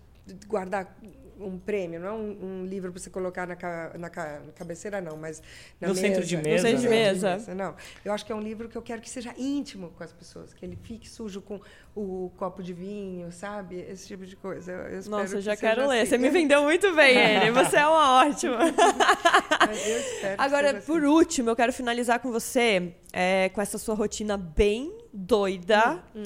guardar 0.47 0.95
um 1.39 1.58
prêmio, 1.60 2.00
não 2.00 2.08
é 2.08 2.12
um, 2.13 2.45
um 2.62 2.65
livro 2.65 2.91
para 2.91 3.02
você 3.02 3.10
colocar 3.10 3.45
na, 3.48 3.56
ca- 3.56 3.93
na, 3.98 4.10
ca- 4.10 4.41
na 4.45 4.52
cabeceira, 4.54 5.02
não, 5.02 5.17
mas 5.17 5.41
na 5.82 5.88
No 5.89 5.93
mesa. 5.93 6.08
centro 6.08 6.26
de 6.26 6.38
No 6.38 6.43
mesa, 6.43 6.62
centro 6.67 6.82
de 6.82 6.88
né? 6.89 6.95
mesa. 6.95 7.56
Não, 7.56 7.76
eu 8.04 8.13
acho 8.13 8.26
que 8.26 8.32
é 8.32 8.36
um 8.36 8.41
livro 8.41 8.69
que 8.69 8.78
eu 8.78 8.82
quero 8.82 9.02
que 9.02 9.10
seja 9.10 9.34
íntimo 9.38 9.89
com 9.91 10.04
as 10.04 10.12
pessoas, 10.13 10.54
que 10.54 10.65
ele 10.65 10.76
fique 10.82 11.10
sujo 11.10 11.41
com 11.41 11.60
o 11.95 12.29
copo 12.36 12.62
de 12.62 12.73
vinho, 12.73 13.31
sabe? 13.31 13.79
Esse 13.89 14.05
tipo 14.08 14.25
de 14.25 14.36
coisa. 14.36 14.71
Eu, 14.71 14.79
eu 15.01 15.10
Nossa, 15.10 15.36
eu 15.36 15.38
que 15.39 15.41
já 15.45 15.55
seja 15.55 15.58
quero 15.58 15.88
ler. 15.88 16.01
assim. 16.01 16.10
Você 16.10 16.17
me 16.17 16.29
vendeu 16.29 16.62
muito 16.63 16.93
bem 16.93 17.17
ele. 17.17 17.51
Você 17.51 17.77
é 17.77 17.88
uma 17.88 18.19
ótima. 18.27 18.58
Mas 19.67 19.88
eu 19.88 19.97
espero 19.99 20.36
que 20.36 20.41
Agora, 20.43 20.73
por 20.81 20.97
assim. 20.99 21.08
último, 21.08 21.49
eu 21.51 21.55
quero 21.55 21.71
finalizar 21.71 22.19
com 22.19 22.31
você, 22.31 22.93
é, 23.13 23.49
com 23.49 23.62
essa 23.62 23.77
sua 23.77 23.95
rotina 23.95 24.36
bem 24.38 24.93
doida. 25.13 26.03
Hum, 26.13 26.23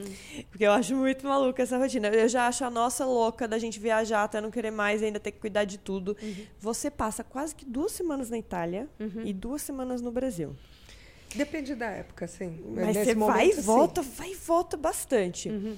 Porque 0.49 0.65
eu 0.65 0.71
acho 0.71 0.95
muito 0.95 1.27
maluca 1.27 1.61
essa 1.61 1.77
rotina. 1.77 2.07
Eu 2.07 2.27
já 2.27 2.47
acho 2.47 2.65
a 2.65 2.69
nossa 2.71 3.05
louca 3.05 3.47
da 3.47 3.59
gente 3.59 3.79
viajar 3.79 4.23
até 4.23 4.41
não 4.41 4.49
querer 4.49 4.71
mais 4.71 5.03
ainda 5.03 5.19
ter 5.19 5.31
que 5.31 5.39
cuidar 5.39 5.65
de 5.65 5.77
tudo. 5.77 6.17
Uhum. 6.21 6.35
Você 6.59 6.89
passa 6.89 7.23
quase 7.23 7.53
que 7.53 7.63
duas 7.65 7.91
semanas 7.91 8.29
na 8.31 8.37
Itália 8.39 8.87
e 9.23 9.31
duas 9.33 9.61
semanas 9.61 10.01
no 10.01 10.11
Brasil. 10.11 10.55
Depende 11.35 11.75
da 11.75 11.87
época, 11.87 12.27
sim. 12.27 12.59
Mas 12.73 12.87
Nesse 12.87 13.05
você 13.05 13.15
vai 13.15 13.15
e 13.15 13.15
momento, 13.15 13.55
sim. 13.55 13.61
volta, 13.61 14.01
vai 14.01 14.31
e 14.31 14.35
volta 14.35 14.77
bastante. 14.77 15.49
Uhum. 15.49 15.77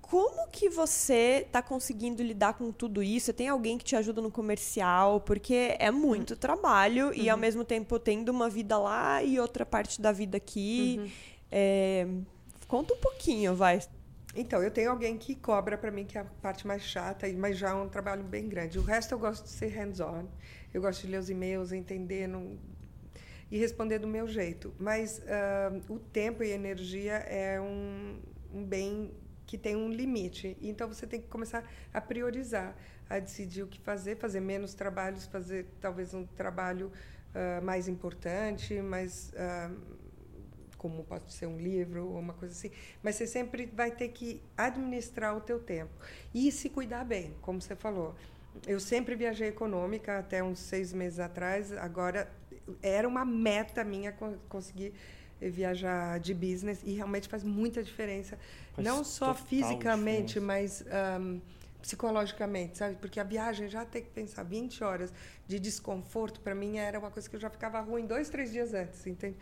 Como 0.00 0.48
que 0.50 0.70
você 0.70 1.44
está 1.46 1.60
conseguindo 1.60 2.22
lidar 2.22 2.54
com 2.54 2.72
tudo 2.72 3.02
isso? 3.02 3.30
Tem 3.34 3.48
alguém 3.48 3.76
que 3.76 3.84
te 3.84 3.94
ajuda 3.94 4.22
no 4.22 4.30
comercial? 4.30 5.20
Porque 5.20 5.76
é 5.78 5.90
muito 5.90 6.34
trabalho 6.34 7.12
e 7.14 7.28
ao 7.28 7.36
mesmo 7.36 7.62
tempo 7.62 7.98
tendo 7.98 8.30
uma 8.30 8.48
vida 8.48 8.78
lá 8.78 9.22
e 9.22 9.38
outra 9.38 9.66
parte 9.66 10.00
da 10.00 10.10
vida 10.10 10.38
aqui. 10.38 11.12
É, 11.52 12.06
Conta 12.66 12.94
um 12.94 12.98
pouquinho, 12.98 13.54
vai. 13.54 13.80
Então, 14.34 14.62
eu 14.62 14.70
tenho 14.70 14.90
alguém 14.90 15.16
que 15.18 15.34
cobra 15.34 15.76
para 15.76 15.90
mim, 15.90 16.04
que 16.06 16.16
é 16.16 16.20
a 16.20 16.24
parte 16.24 16.66
mais 16.66 16.82
chata, 16.82 17.26
mas 17.34 17.58
já 17.58 17.70
é 17.70 17.74
um 17.74 17.88
trabalho 17.88 18.22
bem 18.22 18.48
grande. 18.48 18.78
O 18.78 18.82
resto 18.82 19.12
eu 19.12 19.18
gosto 19.18 19.44
de 19.44 19.50
ser 19.50 19.68
hands-on. 19.68 20.24
Eu 20.72 20.80
gosto 20.82 21.02
de 21.06 21.08
ler 21.12 21.18
os 21.18 21.28
e-mails, 21.30 21.72
entender 21.72 22.26
não- 22.26 22.56
e 23.50 23.58
responder 23.58 23.98
do 23.98 24.06
meu 24.06 24.26
jeito. 24.26 24.74
Mas 24.78 25.22
ah, 25.26 25.72
o 25.88 25.98
tempo 25.98 26.42
e 26.42 26.50
energia 26.50 27.14
é 27.14 27.60
um, 27.60 28.20
um 28.52 28.64
bem 28.64 29.12
que 29.46 29.56
tem 29.56 29.76
um 29.76 29.88
limite. 29.88 30.56
Então, 30.60 30.88
você 30.88 31.06
tem 31.06 31.20
que 31.20 31.28
começar 31.28 31.64
a 31.92 32.00
priorizar, 32.00 32.76
a 33.08 33.18
decidir 33.18 33.62
o 33.62 33.66
que 33.66 33.80
fazer, 33.80 34.16
fazer 34.16 34.40
menos 34.40 34.74
trabalhos, 34.74 35.24
fazer 35.26 35.66
talvez 35.80 36.12
um 36.12 36.26
trabalho 36.26 36.92
ah, 37.34 37.60
mais 37.62 37.88
importante, 37.88 38.80
mais... 38.80 39.32
ah, 39.36 39.70
como 40.76 41.02
pode 41.02 41.32
ser 41.32 41.46
um 41.46 41.58
livro 41.58 42.06
ou 42.06 42.20
uma 42.20 42.32
coisa 42.32 42.54
assim, 42.54 42.70
mas 43.02 43.16
você 43.16 43.26
sempre 43.26 43.66
vai 43.66 43.90
ter 43.90 44.10
que 44.10 44.40
administrar 44.56 45.36
o 45.36 45.40
teu 45.40 45.58
tempo 45.58 45.92
e 46.32 46.52
se 46.52 46.70
cuidar 46.70 47.04
bem, 47.04 47.34
como 47.42 47.60
você 47.60 47.74
falou. 47.74 48.14
Eu 48.66 48.80
sempre 48.80 49.14
viajei 49.14 49.48
econômica 49.48 50.18
até 50.18 50.42
uns 50.42 50.60
seis 50.60 50.92
meses 50.92 51.18
atrás. 51.18 51.72
Agora 51.72 52.30
era 52.82 53.06
uma 53.08 53.24
meta 53.24 53.84
minha 53.84 54.12
con- 54.12 54.38
conseguir 54.48 54.92
viajar 55.40 56.18
de 56.18 56.34
business 56.34 56.80
e 56.84 56.92
realmente 56.94 57.28
faz 57.28 57.44
muita 57.44 57.82
diferença, 57.82 58.38
Faz 58.74 58.84
não 58.86 59.04
só 59.04 59.34
fisicamente, 59.34 60.34
diferença. 60.34 60.40
mas 60.40 60.84
ahm, 60.90 61.38
psicologicamente, 61.80 62.76
sabe? 62.78 62.96
Porque 62.96 63.20
a 63.20 63.24
viagem 63.24 63.68
já 63.68 63.84
ter 63.84 64.02
que 64.02 64.10
pensar 64.10 64.42
20 64.42 64.82
horas 64.82 65.12
de 65.46 65.58
desconforto 65.60 66.40
para 66.40 66.54
mim 66.54 66.76
era 66.78 66.98
uma 66.98 67.10
coisa 67.10 67.28
que 67.30 67.36
eu 67.36 67.40
já 67.40 67.48
ficava 67.50 67.80
ruim 67.80 68.04
dois, 68.06 68.28
três 68.28 68.50
dias 68.50 68.74
antes, 68.74 69.06
entende? 69.06 69.36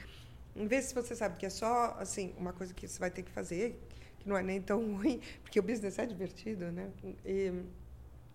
Em 0.55 0.67
vez 0.67 0.87
se 0.87 0.95
você 0.95 1.15
sabe 1.15 1.37
que 1.39 1.47
é 1.47 1.51
só 1.51 1.97
assim 1.99 2.35
uma 2.39 2.53
coisa 2.53 2.73
que 2.75 2.87
você 2.87 2.99
vai 2.99 3.11
ter 3.11 3.23
que 3.23 3.31
fazer, 3.31 3.81
que 4.19 4.29
não 4.29 4.37
é 4.37 4.43
nem 4.43 4.61
tão 4.61 4.81
ruim, 4.97 5.21
porque 5.43 5.59
o 5.59 5.63
business 5.63 5.99
é 5.99 6.07
divertido, 6.07 6.71
né? 6.73 6.91
E, 7.25 7.53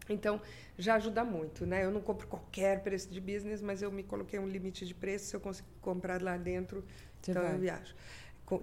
então 0.09 0.41
já 0.77 0.95
ajuda 0.95 1.23
muito, 1.23 1.65
né? 1.65 1.83
Eu 1.85 1.91
não 1.91 2.01
compro 2.01 2.27
qualquer 2.27 2.81
preço 2.81 3.09
de 3.09 3.19
business, 3.19 3.61
mas 3.61 3.81
eu 3.81 3.91
me 3.91 4.03
coloquei 4.03 4.39
um 4.39 4.47
limite 4.47 4.85
de 4.85 4.93
preço, 4.93 5.25
se 5.25 5.35
eu 5.35 5.39
consigo 5.39 5.67
comprar 5.81 6.21
lá 6.21 6.37
dentro, 6.37 6.83
Você 7.21 7.31
então 7.31 7.43
vai. 7.43 7.53
eu 7.53 7.59
viajo 7.59 7.95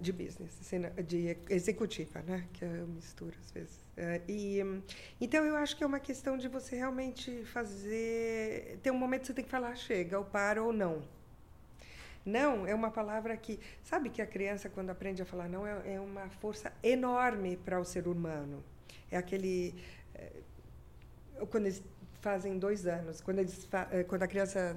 de 0.00 0.12
business, 0.12 0.54
assim, 0.60 0.78
né? 0.80 0.90
de 1.02 1.34
executiva, 1.48 2.20
né? 2.20 2.46
Que 2.52 2.64
eu 2.64 2.86
misturo 2.88 3.34
às 3.40 3.50
vezes. 3.50 3.78
É, 3.96 4.20
e 4.28 4.60
então 5.20 5.44
eu 5.44 5.56
acho 5.56 5.76
que 5.76 5.82
é 5.82 5.86
uma 5.86 5.98
questão 5.98 6.36
de 6.36 6.46
você 6.46 6.76
realmente 6.76 7.44
fazer, 7.46 8.78
tem 8.82 8.92
um 8.92 8.98
momento 8.98 9.22
que 9.22 9.26
você 9.28 9.34
tem 9.34 9.44
que 9.44 9.50
falar 9.50 9.74
chega, 9.76 10.18
ou 10.18 10.24
para 10.24 10.62
ou 10.62 10.72
não. 10.72 11.02
Não 12.24 12.66
é 12.66 12.74
uma 12.74 12.90
palavra 12.90 13.34
que. 13.36 13.58
Sabe 13.82 14.10
que 14.10 14.20
a 14.20 14.26
criança, 14.26 14.68
quando 14.68 14.90
aprende 14.90 15.22
a 15.22 15.24
falar 15.24 15.48
não, 15.48 15.66
é, 15.66 15.94
é 15.94 16.00
uma 16.00 16.28
força 16.28 16.70
enorme 16.82 17.56
para 17.56 17.80
o 17.80 17.84
ser 17.84 18.06
humano. 18.06 18.62
É 19.10 19.16
aquele. 19.16 19.74
Quando 21.46 21.66
eles 21.66 21.82
fazem 22.20 22.58
dois 22.58 22.86
anos, 22.86 23.20
quando, 23.20 23.38
eles 23.38 23.68
eh, 23.92 24.04
quando 24.04 24.22
a 24.22 24.26
criança 24.28 24.76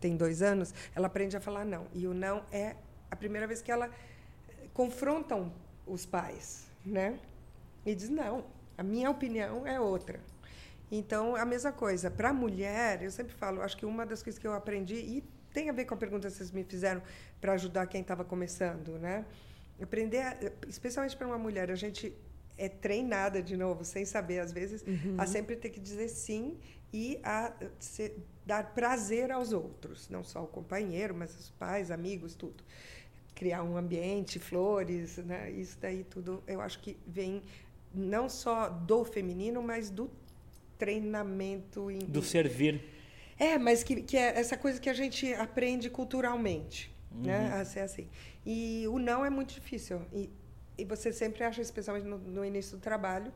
tem 0.00 0.16
dois 0.16 0.42
anos, 0.42 0.74
ela 0.94 1.06
aprende 1.06 1.36
a 1.36 1.40
falar 1.40 1.64
não. 1.64 1.86
E 1.92 2.06
o 2.06 2.14
não 2.14 2.44
é 2.50 2.76
a 3.10 3.16
primeira 3.16 3.46
vez 3.46 3.62
que 3.62 3.70
ela 3.70 3.86
eh, 4.48 4.52
confrontam 4.74 5.52
os 5.86 6.04
pais, 6.06 6.66
né? 6.84 7.18
E 7.86 7.94
diz 7.94 8.08
não, 8.08 8.44
a 8.76 8.82
minha 8.82 9.10
opinião 9.10 9.66
é 9.66 9.80
outra. 9.80 10.20
Então, 10.90 11.36
a 11.36 11.44
mesma 11.44 11.70
coisa. 11.72 12.10
Para 12.10 12.30
a 12.30 12.32
mulher, 12.32 13.02
eu 13.02 13.10
sempre 13.10 13.34
falo, 13.34 13.60
acho 13.62 13.76
que 13.76 13.84
uma 13.84 14.06
das 14.06 14.22
coisas 14.22 14.38
que 14.38 14.46
eu 14.46 14.54
aprendi, 14.54 14.94
e 14.96 15.24
tem 15.52 15.68
a 15.68 15.72
ver 15.72 15.84
com 15.84 15.94
a 15.94 15.96
pergunta 15.96 16.28
que 16.28 16.34
vocês 16.34 16.50
me 16.50 16.64
fizeram 16.64 17.02
para 17.40 17.52
ajudar 17.52 17.86
quem 17.86 18.00
estava 18.00 18.24
começando, 18.24 18.98
né? 18.98 19.24
Aprender, 19.80 20.20
a- 20.22 20.36
especialmente 20.66 21.16
para 21.16 21.26
uma 21.26 21.38
mulher, 21.38 21.70
a 21.70 21.74
gente 21.74 22.12
é 22.58 22.68
treinada, 22.68 23.40
de 23.42 23.56
novo, 23.56 23.84
sem 23.84 24.04
saber 24.04 24.40
às 24.40 24.52
vezes, 24.52 24.84
a 25.16 25.26
sempre 25.26 25.56
ter 25.56 25.70
que 25.70 25.80
dizer 25.80 26.08
sim 26.08 26.56
e 26.92 27.18
a 27.22 27.52
se- 27.78 28.12
dar 28.44 28.74
prazer 28.74 29.30
aos 29.30 29.52
outros, 29.52 30.08
não 30.08 30.24
só 30.24 30.42
o 30.42 30.46
companheiro, 30.46 31.14
mas 31.14 31.34
os 31.38 31.50
pais, 31.50 31.90
amigos, 31.90 32.34
tudo. 32.34 32.64
Criar 33.34 33.62
um 33.62 33.76
ambiente, 33.76 34.38
flores, 34.38 35.18
né? 35.18 35.50
Isso 35.50 35.78
daí 35.80 36.02
tudo, 36.04 36.42
eu 36.46 36.60
acho 36.60 36.80
que 36.80 36.96
vem 37.06 37.42
não 37.94 38.28
só 38.28 38.68
do 38.68 39.04
feminino, 39.04 39.62
mas 39.62 39.88
do 39.90 40.10
treinamento 40.78 41.90
em, 41.90 41.98
Do 41.98 42.22
servir. 42.22 42.82
é, 43.38 43.58
mas 43.58 43.82
que, 43.82 44.02
que 44.02 44.16
é 44.16 44.38
essa 44.38 44.56
coisa 44.56 44.80
que 44.80 44.88
a 44.88 44.94
gente 44.94 45.32
aprende 45.34 45.90
culturalmente, 45.90 46.90
né? 47.12 47.52
A 47.52 47.64
ser 47.64 47.80
assim. 47.80 48.08
E 48.46 48.84
o 48.88 48.98
não 48.98 49.24
é 49.24 49.30
muito 49.30 49.52
difícil. 49.54 50.00
E, 50.12 50.30
e 50.78 50.84
você 50.84 51.12
sempre 51.12 51.44
acha, 51.44 51.60
especialmente 51.60 52.06
no, 52.06 52.18
no 52.18 52.44
início 52.44 52.76
do 52.78 52.80
trabalho, 52.80 53.32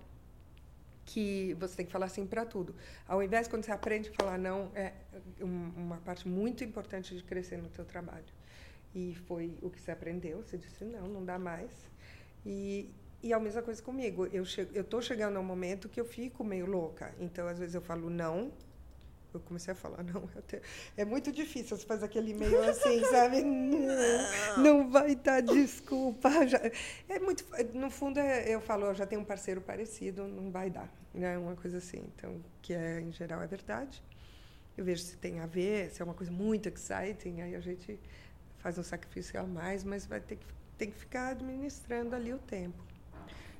que 1.04 1.54
você 1.58 1.76
tem 1.76 1.86
que 1.86 1.92
falar 1.92 2.08
sim 2.08 2.26
para 2.26 2.44
tudo. 2.46 2.74
Ao 3.06 3.22
invés, 3.22 3.48
quando 3.48 3.64
você 3.64 3.72
aprende 3.72 4.08
a 4.10 4.12
falar 4.12 4.38
não, 4.38 4.70
é 4.74 4.92
um- 5.40 5.72
uma 5.76 5.96
parte 5.98 6.28
muito 6.28 6.62
importante 6.62 7.14
de 7.16 7.22
crescer 7.24 7.56
no 7.58 7.68
teu 7.68 7.84
trabalho. 7.84 8.24
E 8.94 9.14
foi 9.26 9.56
o 9.62 9.70
que 9.70 9.80
você 9.80 9.90
aprendeu. 9.90 10.42
Você 10.42 10.56
disse, 10.56 10.84
não, 10.84 11.08
não 11.08 11.24
dá 11.24 11.38
mais. 11.38 11.70
E, 12.46 12.90
e 13.22 13.32
a 13.32 13.40
mesma 13.40 13.62
coisa 13.62 13.82
comigo. 13.82 14.26
Eu 14.26 14.44
che- 14.44 14.68
eu 14.72 14.82
estou 14.82 15.02
chegando 15.02 15.36
a 15.36 15.40
um 15.40 15.44
momento 15.44 15.88
que 15.88 16.00
eu 16.00 16.04
fico 16.04 16.44
meio 16.44 16.66
louca. 16.66 17.14
Então, 17.18 17.48
às 17.48 17.58
vezes, 17.58 17.74
eu 17.74 17.82
falo 17.82 18.08
não. 18.10 18.52
Eu 19.34 19.40
comecei 19.40 19.72
a 19.72 19.74
falar, 19.74 20.02
não, 20.02 20.26
te- 20.46 20.60
é 20.96 21.04
muito 21.04 21.32
difícil. 21.32 21.76
Você 21.76 21.86
faz 21.86 22.02
aquele 22.02 22.34
meio 22.34 22.62
assim, 22.68 23.02
sabe? 23.10 23.42
Não, 23.42 24.62
não 24.62 24.90
vai 24.90 25.14
dar 25.14 25.40
desculpa. 25.42 26.46
Já- 26.46 26.60
é 27.08 27.18
muito, 27.18 27.44
no 27.74 27.90
fundo, 27.90 28.18
é- 28.20 28.48
eu 28.54 28.60
falo, 28.60 28.86
eu 28.86 28.94
já 28.94 29.06
tenho 29.06 29.20
um 29.20 29.24
parceiro 29.24 29.60
parecido, 29.60 30.26
não 30.28 30.50
vai 30.50 30.70
dar. 30.70 30.92
Né? 31.14 31.36
Uma 31.38 31.56
coisa 31.56 31.78
assim. 31.78 32.02
Então, 32.16 32.40
que 32.60 32.74
é, 32.74 33.00
em 33.00 33.12
geral 33.12 33.42
é 33.42 33.46
verdade. 33.46 34.02
Eu 34.76 34.84
vejo 34.84 35.02
se 35.02 35.16
tem 35.16 35.40
a 35.40 35.46
ver, 35.46 35.90
se 35.90 36.00
é 36.00 36.04
uma 36.04 36.14
coisa 36.14 36.32
muito 36.32 36.68
exciting, 36.68 37.42
aí 37.42 37.54
a 37.54 37.60
gente 37.60 37.98
faz 38.58 38.78
um 38.78 38.82
sacrifício 38.82 39.38
a 39.38 39.42
mais, 39.44 39.84
mas 39.84 40.06
vai 40.06 40.20
ter 40.20 40.36
que, 40.36 40.46
tem 40.78 40.90
que 40.90 40.96
ficar 40.96 41.28
administrando 41.28 42.14
ali 42.16 42.32
o 42.32 42.38
tempo. 42.38 42.82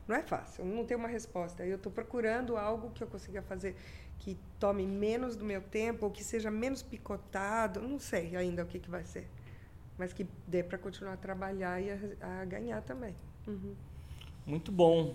Não 0.09 0.17
é 0.17 0.23
fácil, 0.23 0.65
não 0.65 0.85
tem 0.85 0.97
uma 0.97 1.09
resposta. 1.09 1.65
Eu 1.65 1.77
estou 1.77 1.93
procurando 1.93 2.57
algo 2.57 2.91
que 2.91 3.03
eu 3.05 3.07
consiga 3.07 3.41
fazer 3.43 3.77
que 4.25 4.37
tome 4.61 4.87
menos 4.87 5.35
do 5.37 5.45
meu 5.45 5.61
tempo, 5.61 6.05
ou 6.07 6.11
que 6.13 6.23
seja 6.23 6.51
menos 6.51 6.81
picotado, 6.83 7.81
não 7.81 7.99
sei 7.99 8.37
ainda 8.37 8.63
o 8.63 8.67
que, 8.67 8.79
que 8.79 8.89
vai 8.89 9.05
ser. 9.05 9.27
Mas 9.99 10.13
que 10.13 10.25
dê 10.47 10.63
para 10.63 10.79
continuar 10.79 11.15
a 11.15 11.17
trabalhar 11.17 11.81
e 11.81 11.91
a, 11.91 11.99
a 12.41 12.45
ganhar 12.45 12.81
também. 12.83 13.15
Uhum. 13.47 13.75
Muito 14.47 14.71
bom. 14.71 15.15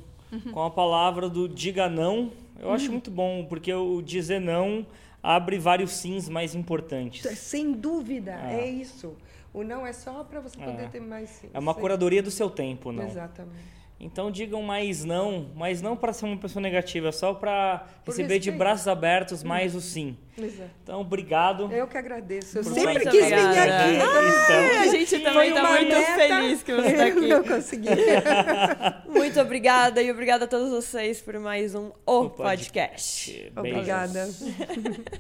Com 0.52 0.62
a 0.62 0.70
palavra 0.70 1.30
do 1.30 1.48
diga 1.48 1.88
não, 1.89 2.34
eu 2.60 2.67
Uhum. 2.67 2.74
acho 2.74 2.91
muito 2.91 3.10
bom, 3.10 3.46
porque 3.46 3.74
o 3.74 4.02
dizer 4.02 4.41
não 4.41 4.86
abre 5.24 5.58
vários 5.58 5.91
sims 5.91 6.28
mais 6.28 6.54
importantes. 6.54 7.22
Sem 7.39 7.72
dúvida, 7.72 8.32
É. 8.34 8.60
é 8.62 8.70
isso. 8.70 9.15
O 9.54 9.63
não 9.63 9.88
é 9.88 9.93
só 9.93 10.24
para 10.26 10.41
você 10.41 10.58
poder 10.58 10.84
É. 10.84 10.88
ter 10.89 11.00
mais 11.00 11.30
sim. 11.30 11.50
É 11.54 11.58
uma 11.60 11.74
curadoria 11.74 12.22
do 12.22 12.30
seu 12.30 12.50
tempo, 12.50 12.91
não. 12.91 13.06
Exatamente. 13.08 13.77
Então 14.00 14.30
digam 14.30 14.62
mais 14.62 15.04
não, 15.04 15.50
mas 15.56 15.82
não 15.82 15.98
para 15.98 16.14
ser 16.14 16.26
uma 16.26 16.38
pessoa 16.38 16.62
negativa, 16.62 17.12
só 17.12 17.34
para 17.34 17.88
receber 18.06 18.38
de 18.38 18.52
braços 18.52 18.88
abertos 18.88 19.44
mais 19.44 19.74
o 19.74 19.82
sim. 19.82 20.16
Muito. 20.38 20.62
Então, 20.84 21.02
obrigado. 21.02 21.72
Eu 21.72 21.88
que 21.88 21.98
agradeço. 21.98 22.60
Eu 22.60 22.64
sempre 22.64 22.94
muito 22.94 23.10
quis 23.10 23.26
vir 23.26 23.34
aqui. 23.34 23.96
Então, 23.96 24.82
a 24.82 24.88
gente 24.88 25.20
também 25.20 25.34
Foi 25.34 25.48
está 25.48 25.70
muito 25.72 25.96
meta, 25.96 26.16
feliz 26.16 26.64
que 26.64 26.74
você 26.76 26.88
está 26.90 27.08
Eu 27.10 27.18
aqui. 27.18 27.28
não 27.28 27.44
consegui. 27.44 27.90
Muito 29.10 29.42
obrigada 29.42 30.02
e 30.02 30.12
obrigada 30.12 30.46
a 30.46 30.48
todos 30.48 30.70
vocês 30.70 31.20
por 31.22 31.40
mais 31.40 31.74
um 31.74 31.92
O 32.06 32.20
O 32.26 32.30
Podcast. 32.30 33.32
Beijos. 33.34 33.58
Obrigada. 33.58 34.30